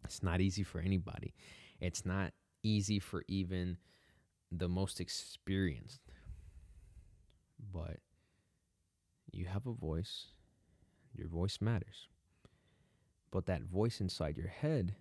It's 0.03 0.23
not 0.23 0.41
easy 0.41 0.63
for 0.63 0.79
anybody. 0.79 1.35
It's 1.79 2.03
not 2.03 2.33
easy 2.63 2.99
for 2.99 3.23
even 3.27 3.77
the 4.51 4.67
most 4.67 4.99
experienced. 4.99 6.01
But 7.71 7.97
you 9.31 9.45
have 9.45 9.67
a 9.67 9.73
voice. 9.73 10.27
Your 11.17 11.27
voice 11.27 11.59
matters. 11.61 12.07
But 13.31 13.45
that 13.47 13.63
voice 13.63 13.99
inside 13.99 14.37
your 14.37 14.47
head 14.47 14.95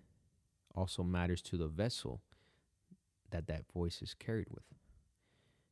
also 0.73 1.03
matters 1.03 1.41
to 1.43 1.57
the 1.57 1.67
vessel 1.67 2.21
that 3.31 3.47
that 3.47 3.71
voice 3.73 4.01
is 4.01 4.13
carried 4.13 4.47
with. 4.49 4.65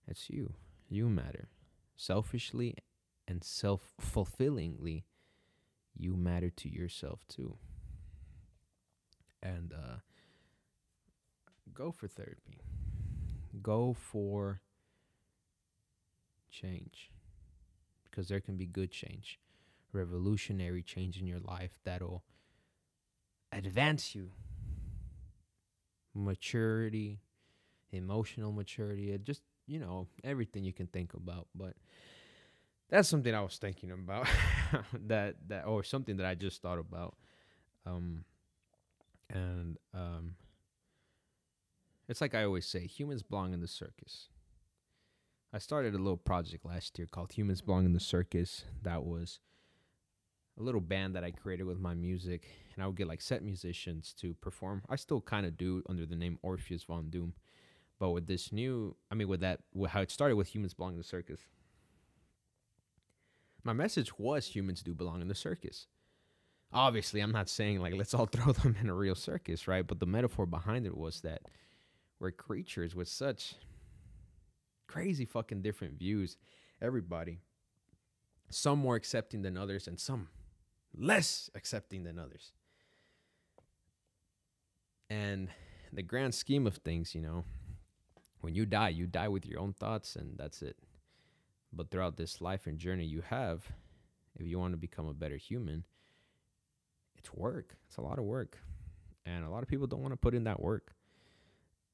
It's 0.07 0.29
you. 0.29 0.53
You 0.89 1.09
matter. 1.09 1.49
Selfishly 1.95 2.75
and 3.27 3.43
self 3.43 3.93
fulfillingly, 3.99 5.05
you 5.95 6.15
matter 6.15 6.49
to 6.49 6.69
yourself 6.69 7.21
too. 7.27 7.57
And 9.41 9.73
uh, 9.73 9.97
go 11.73 11.91
for 11.91 12.07
therapy. 12.07 12.61
Go 13.61 13.93
for 13.93 14.61
change. 16.49 17.11
Because 18.03 18.27
there 18.27 18.39
can 18.39 18.57
be 18.57 18.65
good 18.65 18.91
change, 18.91 19.39
revolutionary 19.93 20.81
change 20.81 21.19
in 21.19 21.27
your 21.27 21.39
life 21.39 21.79
that'll 21.83 22.23
advance 23.51 24.15
you. 24.15 24.31
Maturity, 26.15 27.19
emotional 27.91 28.51
maturity, 28.51 29.17
just, 29.23 29.41
you 29.65 29.79
know, 29.79 30.07
everything 30.23 30.63
you 30.63 30.73
can 30.73 30.87
think 30.87 31.13
about. 31.13 31.47
But 31.55 31.73
that's 32.89 33.09
something 33.09 33.33
I 33.33 33.41
was 33.41 33.57
thinking 33.57 33.91
about 33.91 34.27
that 35.07 35.35
that 35.47 35.65
or 35.65 35.83
something 35.83 36.17
that 36.17 36.25
I 36.25 36.35
just 36.35 36.61
thought 36.61 36.79
about. 36.79 37.15
Um 37.85 38.25
and 39.29 39.77
um 39.93 40.35
it's 42.07 42.21
like 42.21 42.35
I 42.35 42.43
always 42.43 42.67
say, 42.67 42.85
humans 42.85 43.23
belong 43.23 43.53
in 43.53 43.61
the 43.61 43.67
circus. 43.67 44.27
I 45.53 45.59
started 45.59 45.93
a 45.93 45.97
little 45.97 46.17
project 46.17 46.65
last 46.65 46.97
year 46.97 47.07
called 47.09 47.33
Humans 47.33 47.61
Belong 47.61 47.85
in 47.85 47.93
the 47.93 47.99
Circus. 47.99 48.65
That 48.81 49.03
was 49.03 49.39
a 50.59 50.63
little 50.63 50.81
band 50.81 51.15
that 51.15 51.23
I 51.23 51.31
created 51.31 51.63
with 51.63 51.79
my 51.79 51.93
music, 51.93 52.47
and 52.75 52.83
I 52.83 52.87
would 52.87 52.95
get 52.95 53.07
like 53.07 53.21
set 53.21 53.43
musicians 53.43 54.13
to 54.19 54.33
perform. 54.35 54.83
I 54.89 54.95
still 54.95 55.21
kind 55.21 55.45
of 55.45 55.57
do 55.57 55.83
under 55.89 56.05
the 56.05 56.15
name 56.15 56.39
Orpheus 56.41 56.83
Von 56.83 57.09
Doom, 57.09 57.33
but 57.99 58.11
with 58.11 58.27
this 58.27 58.51
new, 58.51 58.95
I 59.11 59.15
mean, 59.15 59.27
with 59.27 59.41
that, 59.41 59.61
with 59.73 59.91
how 59.91 60.01
it 60.01 60.11
started 60.11 60.35
with 60.35 60.53
Humans 60.53 60.73
Belong 60.73 60.93
in 60.93 60.97
the 60.97 61.03
Circus. 61.03 61.41
My 63.63 63.73
message 63.73 64.19
was 64.19 64.47
humans 64.47 64.83
do 64.83 64.93
belong 64.93 65.21
in 65.21 65.29
the 65.29 65.35
circus. 65.35 65.87
Obviously, 66.73 67.21
I'm 67.21 67.31
not 67.31 67.47
saying 67.47 67.79
like 67.79 67.93
let's 67.95 68.13
all 68.13 68.25
throw 68.31 68.51
them 68.51 68.75
in 68.81 68.89
a 68.89 68.93
real 68.93 69.15
circus, 69.15 69.67
right? 69.67 69.85
But 69.85 69.99
the 69.99 70.05
metaphor 70.05 70.45
behind 70.45 70.85
it 70.85 70.97
was 70.97 71.21
that 71.21 71.43
we're 72.19 72.31
creatures 72.31 72.95
with 72.95 73.07
such 73.07 73.55
crazy 74.87 75.25
fucking 75.25 75.61
different 75.61 75.97
views. 75.97 76.37
Everybody. 76.81 77.39
Some 78.49 78.79
more 78.79 78.95
accepting 78.95 79.41
than 79.41 79.57
others, 79.57 79.87
and 79.87 79.99
some 79.99 80.27
less 80.95 81.49
accepting 81.55 82.03
than 82.03 82.19
others. 82.19 82.51
And 85.09 85.49
the 85.91 86.03
grand 86.03 86.33
scheme 86.33 86.65
of 86.65 86.77
things, 86.77 87.13
you 87.13 87.21
know, 87.21 87.43
when 88.41 88.55
you 88.55 88.65
die, 88.65 88.89
you 88.89 89.07
die 89.07 89.27
with 89.27 89.45
your 89.45 89.59
own 89.59 89.73
thoughts, 89.73 90.15
and 90.15 90.37
that's 90.37 90.61
it. 90.61 90.77
But 91.71 91.89
throughout 91.89 92.17
this 92.17 92.41
life 92.41 92.67
and 92.67 92.77
journey 92.77 93.05
you 93.05 93.21
have, 93.21 93.71
if 94.39 94.45
you 94.45 94.59
want 94.59 94.73
to 94.73 94.77
become 94.77 95.07
a 95.07 95.13
better 95.13 95.37
human, 95.37 95.85
it's 97.17 97.33
work. 97.33 97.77
It's 97.87 97.97
a 97.97 98.01
lot 98.01 98.19
of 98.19 98.25
work. 98.25 98.57
And 99.25 99.45
a 99.45 99.49
lot 99.49 99.63
of 99.63 99.69
people 99.69 99.87
don't 99.87 100.01
want 100.01 100.11
to 100.11 100.17
put 100.17 100.33
in 100.33 100.43
that 100.43 100.59
work. 100.59 100.93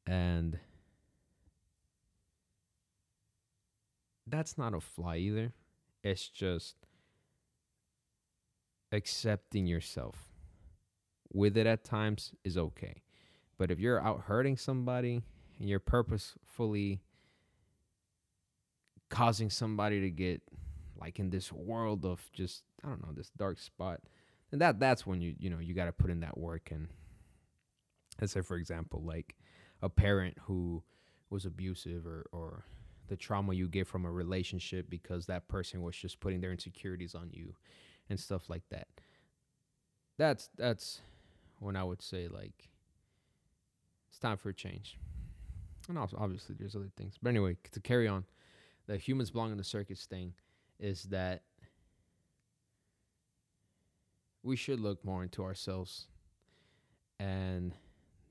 And 0.08 0.58
that's 4.26 4.58
not 4.58 4.74
a 4.74 4.80
fly 4.80 5.18
either. 5.18 5.54
It's 6.04 6.28
just 6.30 6.79
accepting 8.92 9.68
yourself 9.68 10.16
with 11.32 11.58
it 11.58 11.68
at 11.68 11.84
times 11.84 12.34
is 12.44 12.58
okay. 12.58 13.04
But 13.58 13.72
if 13.72 13.80
you're 13.80 14.02
out 14.02 14.22
hurting 14.22 14.58
somebody 14.58 15.22
and 15.60 15.70
you're 15.70 15.80
purposefully 15.80 17.02
causing 19.10 19.50
somebody 19.50 20.02
to 20.02 20.10
get 20.10 20.42
like 21.00 21.20
in 21.20 21.30
this 21.30 21.52
world 21.52 22.06
of 22.06 22.22
just 22.34 22.64
I 22.84 22.88
don't 22.88 23.06
know, 23.06 23.14
this 23.14 23.32
dark 23.32 23.60
spot, 23.60 24.02
and 24.52 24.62
that 24.62 24.80
that's 24.80 25.06
when 25.06 25.22
you 25.22 25.36
you 25.38 25.50
know, 25.50 25.60
you 25.60 25.74
got 25.74 25.86
to 25.86 25.92
put 25.92 26.10
in 26.10 26.22
that 26.22 26.38
work 26.38 26.70
and 26.72 26.88
let's 28.20 28.34
say 28.34 28.42
for 28.42 28.58
example, 28.58 29.02
like 29.04 29.36
a 29.82 29.90
parent 29.90 30.38
who 30.44 30.84
was 31.30 31.46
abusive 31.46 32.06
or 32.08 32.26
or 32.32 32.66
the 33.08 33.18
trauma 33.18 33.54
you 33.54 33.68
get 33.68 33.88
from 33.88 34.06
a 34.06 34.12
relationship 34.12 34.90
because 34.90 35.26
that 35.26 35.48
person 35.48 35.82
was 35.82 35.96
just 35.96 36.20
putting 36.20 36.42
their 36.42 36.52
insecurities 36.52 37.16
on 37.16 37.30
you 37.32 37.56
and 38.10 38.20
stuff 38.20 38.50
like 38.50 38.64
that. 38.70 38.88
That's 40.18 40.50
that's 40.58 41.02
when 41.60 41.76
I 41.76 41.84
would 41.84 42.02
say 42.02 42.28
like 42.28 42.70
it's 44.10 44.20
time 44.20 44.38
for 44.38 44.50
a 44.50 44.54
change. 44.54 44.98
And 45.88 45.98
obviously 45.98 46.56
there's 46.58 46.76
other 46.76 46.92
things. 46.96 47.16
But 47.22 47.30
anyway, 47.30 47.58
to 47.72 47.80
carry 47.80 48.08
on, 48.08 48.26
the 48.88 48.98
humans 48.98 49.32
belong 49.32 49.52
in 49.52 49.58
the 49.58 49.64
circus 49.64 50.06
thing 50.06 50.34
is 50.80 51.04
that 51.04 51.44
we 54.44 54.56
should 54.56 54.80
look 54.80 55.04
more 55.04 55.24
into 55.24 55.44
ourselves 55.44 56.08
and 57.20 57.74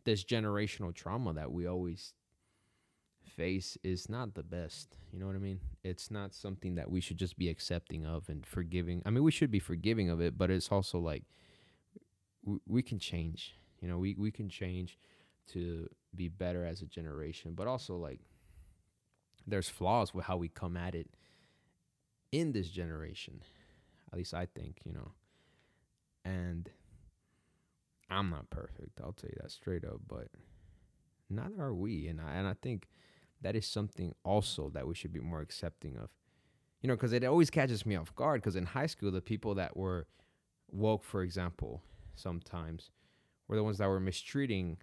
this 0.04 0.24
generational 0.24 0.94
trauma 0.94 1.32
that 1.34 1.52
we 1.52 1.66
always 1.66 2.14
face 3.28 3.78
is 3.82 4.08
not 4.08 4.34
the 4.34 4.42
best. 4.42 4.96
You 5.12 5.18
know 5.18 5.26
what 5.26 5.36
I 5.36 5.40
mean? 5.40 5.60
It's 5.84 6.10
not 6.10 6.34
something 6.34 6.74
that 6.76 6.90
we 6.90 7.00
should 7.00 7.18
just 7.18 7.38
be 7.38 7.48
accepting 7.48 8.06
of 8.06 8.28
and 8.28 8.44
forgiving. 8.44 9.02
I 9.06 9.10
mean, 9.10 9.24
we 9.24 9.30
should 9.30 9.50
be 9.50 9.58
forgiving 9.58 10.10
of 10.10 10.20
it, 10.20 10.36
but 10.36 10.50
it's 10.50 10.70
also 10.70 10.98
like 10.98 11.24
we, 12.44 12.58
we 12.66 12.82
can 12.82 12.98
change. 12.98 13.54
You 13.80 13.88
know, 13.88 13.98
we, 13.98 14.16
we 14.18 14.30
can 14.30 14.48
change 14.48 14.98
to 15.52 15.88
be 16.14 16.28
better 16.28 16.64
as 16.64 16.82
a 16.82 16.86
generation, 16.86 17.52
but 17.54 17.66
also 17.66 17.96
like 17.96 18.20
there's 19.46 19.68
flaws 19.68 20.12
with 20.12 20.24
how 20.24 20.36
we 20.36 20.48
come 20.48 20.76
at 20.76 20.94
it 20.94 21.08
in 22.32 22.52
this 22.52 22.68
generation. 22.68 23.42
At 24.12 24.18
least 24.18 24.34
I 24.34 24.46
think, 24.46 24.80
you 24.84 24.92
know. 24.92 25.12
And 26.24 26.68
I'm 28.10 28.30
not 28.30 28.50
perfect. 28.50 29.00
I'll 29.02 29.12
tell 29.12 29.30
you 29.30 29.38
that 29.40 29.50
straight 29.50 29.84
up, 29.84 30.00
but 30.06 30.28
neither 31.30 31.60
are 31.60 31.74
we. 31.74 32.08
And 32.08 32.20
I 32.20 32.34
and 32.34 32.46
I 32.46 32.54
think 32.60 32.88
that 33.42 33.56
is 33.56 33.66
something 33.66 34.14
also 34.24 34.70
that 34.70 34.86
we 34.86 34.94
should 34.94 35.12
be 35.12 35.20
more 35.20 35.40
accepting 35.40 35.96
of. 35.96 36.10
You 36.80 36.88
know, 36.88 36.94
because 36.94 37.12
it 37.12 37.24
always 37.24 37.50
catches 37.50 37.84
me 37.84 37.96
off 37.96 38.14
guard. 38.14 38.40
Because 38.40 38.56
in 38.56 38.66
high 38.66 38.86
school, 38.86 39.10
the 39.10 39.20
people 39.20 39.54
that 39.56 39.76
were 39.76 40.06
woke, 40.70 41.04
for 41.04 41.22
example, 41.22 41.82
sometimes 42.14 42.90
were 43.48 43.56
the 43.56 43.64
ones 43.64 43.78
that 43.78 43.88
were 43.88 44.00
mistreating 44.00 44.78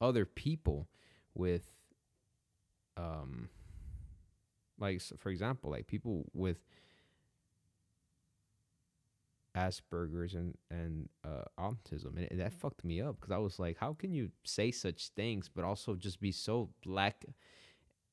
other 0.00 0.24
people 0.24 0.88
with, 1.34 1.72
um, 2.96 3.48
like 4.78 5.00
for 5.18 5.30
example, 5.30 5.70
like 5.70 5.86
people 5.86 6.24
with 6.32 6.58
Asperger's 9.56 10.34
and 10.34 10.54
and 10.70 11.08
uh, 11.24 11.44
autism, 11.58 12.16
and, 12.30 12.40
that 12.40 12.52
fucked 12.52 12.84
me 12.84 13.00
up 13.00 13.16
because 13.20 13.32
I 13.32 13.38
was 13.38 13.58
like, 13.58 13.78
how 13.78 13.92
can 13.94 14.12
you 14.12 14.30
say 14.44 14.70
such 14.70 15.08
things 15.10 15.48
but 15.54 15.64
also 15.64 15.94
just 15.94 16.20
be 16.20 16.32
so 16.32 16.70
black 16.84 17.24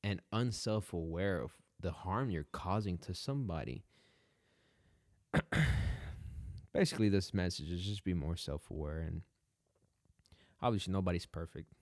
and 0.04 0.20
unself 0.32 0.92
aware 0.92 1.40
of 1.40 1.52
the 1.80 1.90
harm 1.90 2.30
you're 2.30 2.46
causing 2.52 2.96
to 2.98 3.14
somebody? 3.14 3.84
Basically, 6.72 7.08
this 7.08 7.34
message 7.34 7.70
is 7.70 7.82
just 7.82 8.04
be 8.04 8.14
more 8.14 8.36
self 8.36 8.70
aware, 8.70 9.00
and 9.00 9.22
obviously 10.60 10.92
nobody's 10.92 11.26
perfect. 11.26 11.72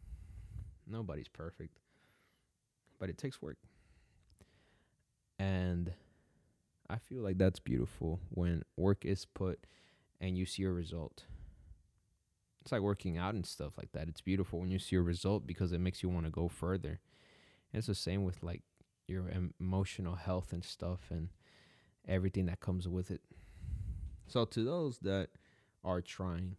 Nobody's 0.86 1.28
perfect, 1.28 1.78
but 2.98 3.10
it 3.10 3.18
takes 3.18 3.40
work, 3.42 3.58
and 5.38 5.92
I 6.90 6.98
feel 6.98 7.22
like 7.22 7.38
that's 7.38 7.60
beautiful 7.60 8.20
when 8.30 8.64
work 8.76 9.04
is 9.04 9.24
put 9.24 9.66
and 10.20 10.36
you 10.36 10.44
see 10.44 10.64
a 10.64 10.70
result. 10.70 11.24
It's 12.62 12.72
like 12.72 12.82
working 12.82 13.16
out 13.16 13.34
and 13.34 13.46
stuff 13.46 13.78
like 13.78 13.92
that. 13.92 14.08
It's 14.08 14.20
beautiful 14.20 14.60
when 14.60 14.70
you 14.70 14.78
see 14.78 14.96
a 14.96 15.00
result 15.00 15.46
because 15.46 15.72
it 15.72 15.80
makes 15.80 16.02
you 16.02 16.08
want 16.08 16.26
to 16.26 16.32
go 16.32 16.48
further. 16.48 17.00
And 17.72 17.78
it's 17.78 17.86
the 17.86 17.94
same 17.94 18.24
with 18.24 18.42
like 18.42 18.62
your 19.06 19.30
emotional 19.60 20.16
health 20.16 20.52
and 20.52 20.64
stuff 20.64 21.00
and 21.10 21.28
everything 22.08 22.46
that 22.46 22.60
comes 22.60 22.88
with 22.88 23.10
it. 23.10 23.22
So 24.26 24.44
to 24.44 24.64
those 24.64 24.98
that 24.98 25.28
are 25.84 26.00
trying, 26.00 26.56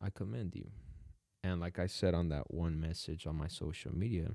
I 0.00 0.10
commend 0.10 0.54
you. 0.54 0.70
And 1.42 1.60
like 1.60 1.78
I 1.78 1.86
said 1.86 2.14
on 2.14 2.28
that 2.28 2.52
one 2.52 2.80
message 2.80 3.26
on 3.26 3.36
my 3.36 3.48
social 3.48 3.94
media, 3.94 4.30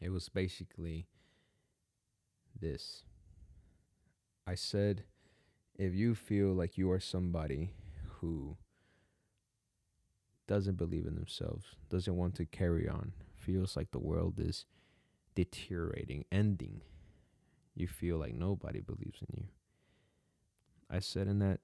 it 0.00 0.10
was 0.10 0.28
basically 0.28 1.06
this 2.58 3.04
I 4.46 4.54
said, 4.54 5.04
if 5.76 5.94
you 5.94 6.14
feel 6.14 6.52
like 6.52 6.76
you 6.76 6.90
are 6.90 7.00
somebody 7.00 7.72
who 8.20 8.56
doesn't 10.46 10.76
believe 10.76 11.06
in 11.06 11.14
themselves, 11.14 11.76
doesn't 11.88 12.16
want 12.16 12.34
to 12.36 12.44
carry 12.44 12.88
on, 12.88 13.12
feels 13.36 13.76
like 13.76 13.90
the 13.90 13.98
world 13.98 14.38
is 14.38 14.66
deteriorating, 15.34 16.24
ending, 16.30 16.82
you 17.74 17.86
feel 17.86 18.18
like 18.18 18.34
nobody 18.34 18.80
believes 18.80 19.20
in 19.20 19.42
you. 19.42 19.48
I 20.90 20.98
said 20.98 21.26
in 21.26 21.38
that 21.38 21.60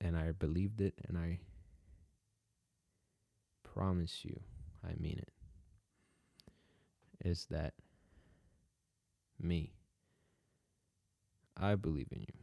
and 0.00 0.16
I 0.16 0.32
believed 0.32 0.80
it 0.80 0.94
and 1.06 1.18
I 1.18 1.40
promise 3.62 4.24
you 4.24 4.40
I 4.82 4.94
mean 4.98 5.18
it 5.18 5.32
is 7.22 7.46
that 7.50 7.74
me 9.38 9.74
I 11.60 11.74
believe 11.74 12.08
in 12.10 12.20
you 12.20 12.34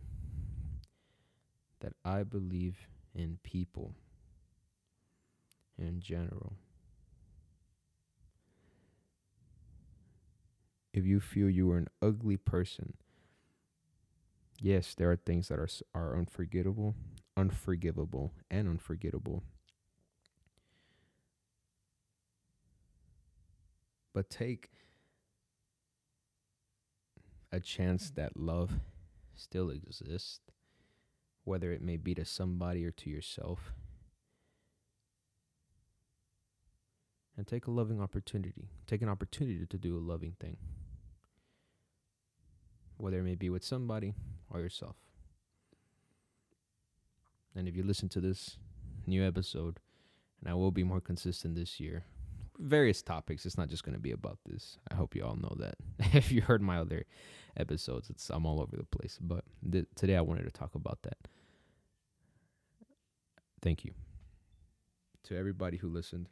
that 1.79 1.93
I 2.05 2.23
believe 2.23 2.87
in 3.15 3.39
people 3.43 3.93
in 5.77 5.99
general 5.99 6.53
if 10.93 11.05
you 11.05 11.19
feel 11.19 11.49
you 11.49 11.71
are 11.71 11.77
an 11.77 11.87
ugly 12.01 12.37
person 12.37 12.93
yes, 14.59 14.95
there 14.95 15.11
are 15.11 15.15
things 15.15 15.47
that 15.49 15.59
are 15.59 15.69
are 15.93 16.17
unforgettable, 16.17 16.95
unforgivable, 17.35 18.33
and 18.49 18.67
unforgettable. 18.67 19.43
But 24.13 24.29
take 24.29 24.69
a 27.51 27.59
chance 27.59 28.09
that 28.11 28.35
love 28.35 28.79
still 29.37 29.69
exist, 29.69 30.41
whether 31.43 31.71
it 31.71 31.81
may 31.81 31.97
be 31.97 32.13
to 32.15 32.25
somebody 32.25 32.85
or 32.85 32.91
to 32.91 33.09
yourself. 33.09 33.73
And 37.37 37.45
take 37.45 37.67
a 37.67 37.71
loving 37.71 38.01
opportunity. 38.01 38.69
Take 38.87 39.01
an 39.01 39.09
opportunity 39.09 39.65
to 39.67 39.77
do 39.77 39.95
a 39.95 39.99
loving 39.99 40.35
thing 40.39 40.57
whether 42.97 43.19
it 43.19 43.23
may 43.23 43.35
be 43.35 43.49
with 43.49 43.63
somebody 43.63 44.13
or 44.49 44.59
yourself. 44.59 44.95
And 47.55 47.67
if 47.67 47.75
you 47.75 47.83
listen 47.83 48.09
to 48.09 48.21
this 48.21 48.57
new 49.05 49.25
episode, 49.25 49.79
and 50.41 50.49
I 50.49 50.53
will 50.53 50.71
be 50.71 50.83
more 50.83 51.01
consistent 51.01 51.55
this 51.55 51.79
year, 51.79 52.03
various 52.59 53.01
topics. 53.01 53.45
It's 53.45 53.57
not 53.57 53.69
just 53.69 53.83
going 53.83 53.95
to 53.95 54.01
be 54.01 54.11
about 54.11 54.39
this. 54.45 54.77
I 54.91 54.95
hope 54.95 55.15
you 55.15 55.23
all 55.23 55.35
know 55.35 55.55
that. 55.59 55.75
if 56.15 56.31
you 56.31 56.41
heard 56.41 56.61
my 56.61 56.77
other 56.77 57.05
episodes, 57.57 58.09
it's 58.09 58.29
I'm 58.29 58.45
all 58.45 58.61
over 58.61 58.75
the 58.75 58.83
place. 58.83 59.17
But 59.21 59.43
th- 59.69 59.87
today 59.95 60.15
I 60.15 60.21
wanted 60.21 60.43
to 60.43 60.51
talk 60.51 60.75
about 60.75 60.99
that. 61.03 61.17
Thank 63.61 63.83
you 63.83 63.93
to 65.23 65.37
everybody 65.37 65.77
who 65.77 65.89
listened. 65.89 66.29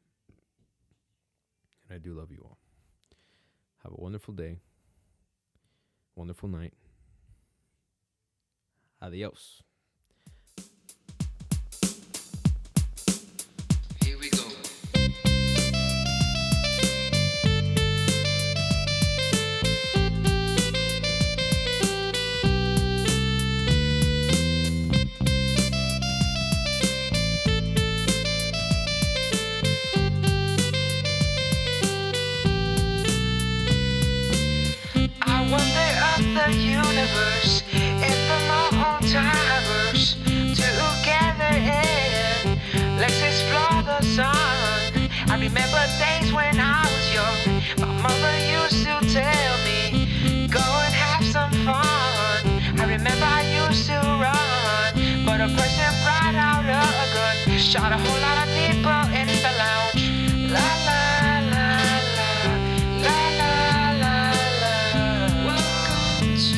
And 1.89 1.95
I 1.95 1.99
do 1.99 2.13
love 2.13 2.31
you 2.31 2.41
all. 2.43 2.57
Have 3.83 3.93
a 3.93 4.01
wonderful 4.01 4.33
day 4.33 4.59
wonderful 6.15 6.49
night. 6.49 6.73
Adios. 9.01 9.61
Shot 57.75 57.91
a 57.91 57.97
whole 57.97 58.21
lot 58.21 58.38
of 58.47 58.53
people 58.55 59.03
in 59.19 59.27
the 59.27 59.51
lounge. 59.59 60.03
La 60.49 60.69
la 60.88 61.03
la 61.51 61.67
la, 62.15 62.31
la 63.03 63.19
la 63.39 63.53
la 64.01 64.15
la. 64.61 64.75
Welcome 65.43 66.39
to 66.39 66.55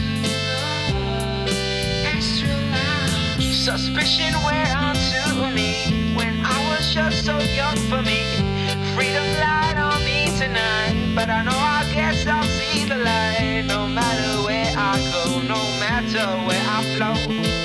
the 1.49 1.58
Astral 2.06 2.62
Lounge. 2.69 3.49
Suspicion 3.51 4.34
wear 4.45 4.69
onto 4.77 5.56
me 5.56 6.13
when 6.15 6.45
I 6.45 6.58
was 6.69 6.93
just 6.93 7.25
so 7.25 7.39
young 7.39 7.77
for 7.89 8.03
me. 8.03 8.21
Freedom 8.93 9.25
light 9.41 9.77
on 9.80 10.06
me 10.06 10.30
tonight, 10.38 11.15
but 11.15 11.32
I 11.32 11.41
know 11.43 11.58
I 11.58 11.82
guess 11.95 12.27
I'll 12.27 12.43
see 12.43 12.86
the 12.86 12.97
light 12.97 13.63
no 13.65 13.88
matter 13.88 14.43
where 14.45 14.71
I 14.77 14.93
go, 15.12 15.41
no 15.41 15.63
matter 15.80 16.27
where 16.45 16.63
I 16.69 16.84
flow. 16.95 17.57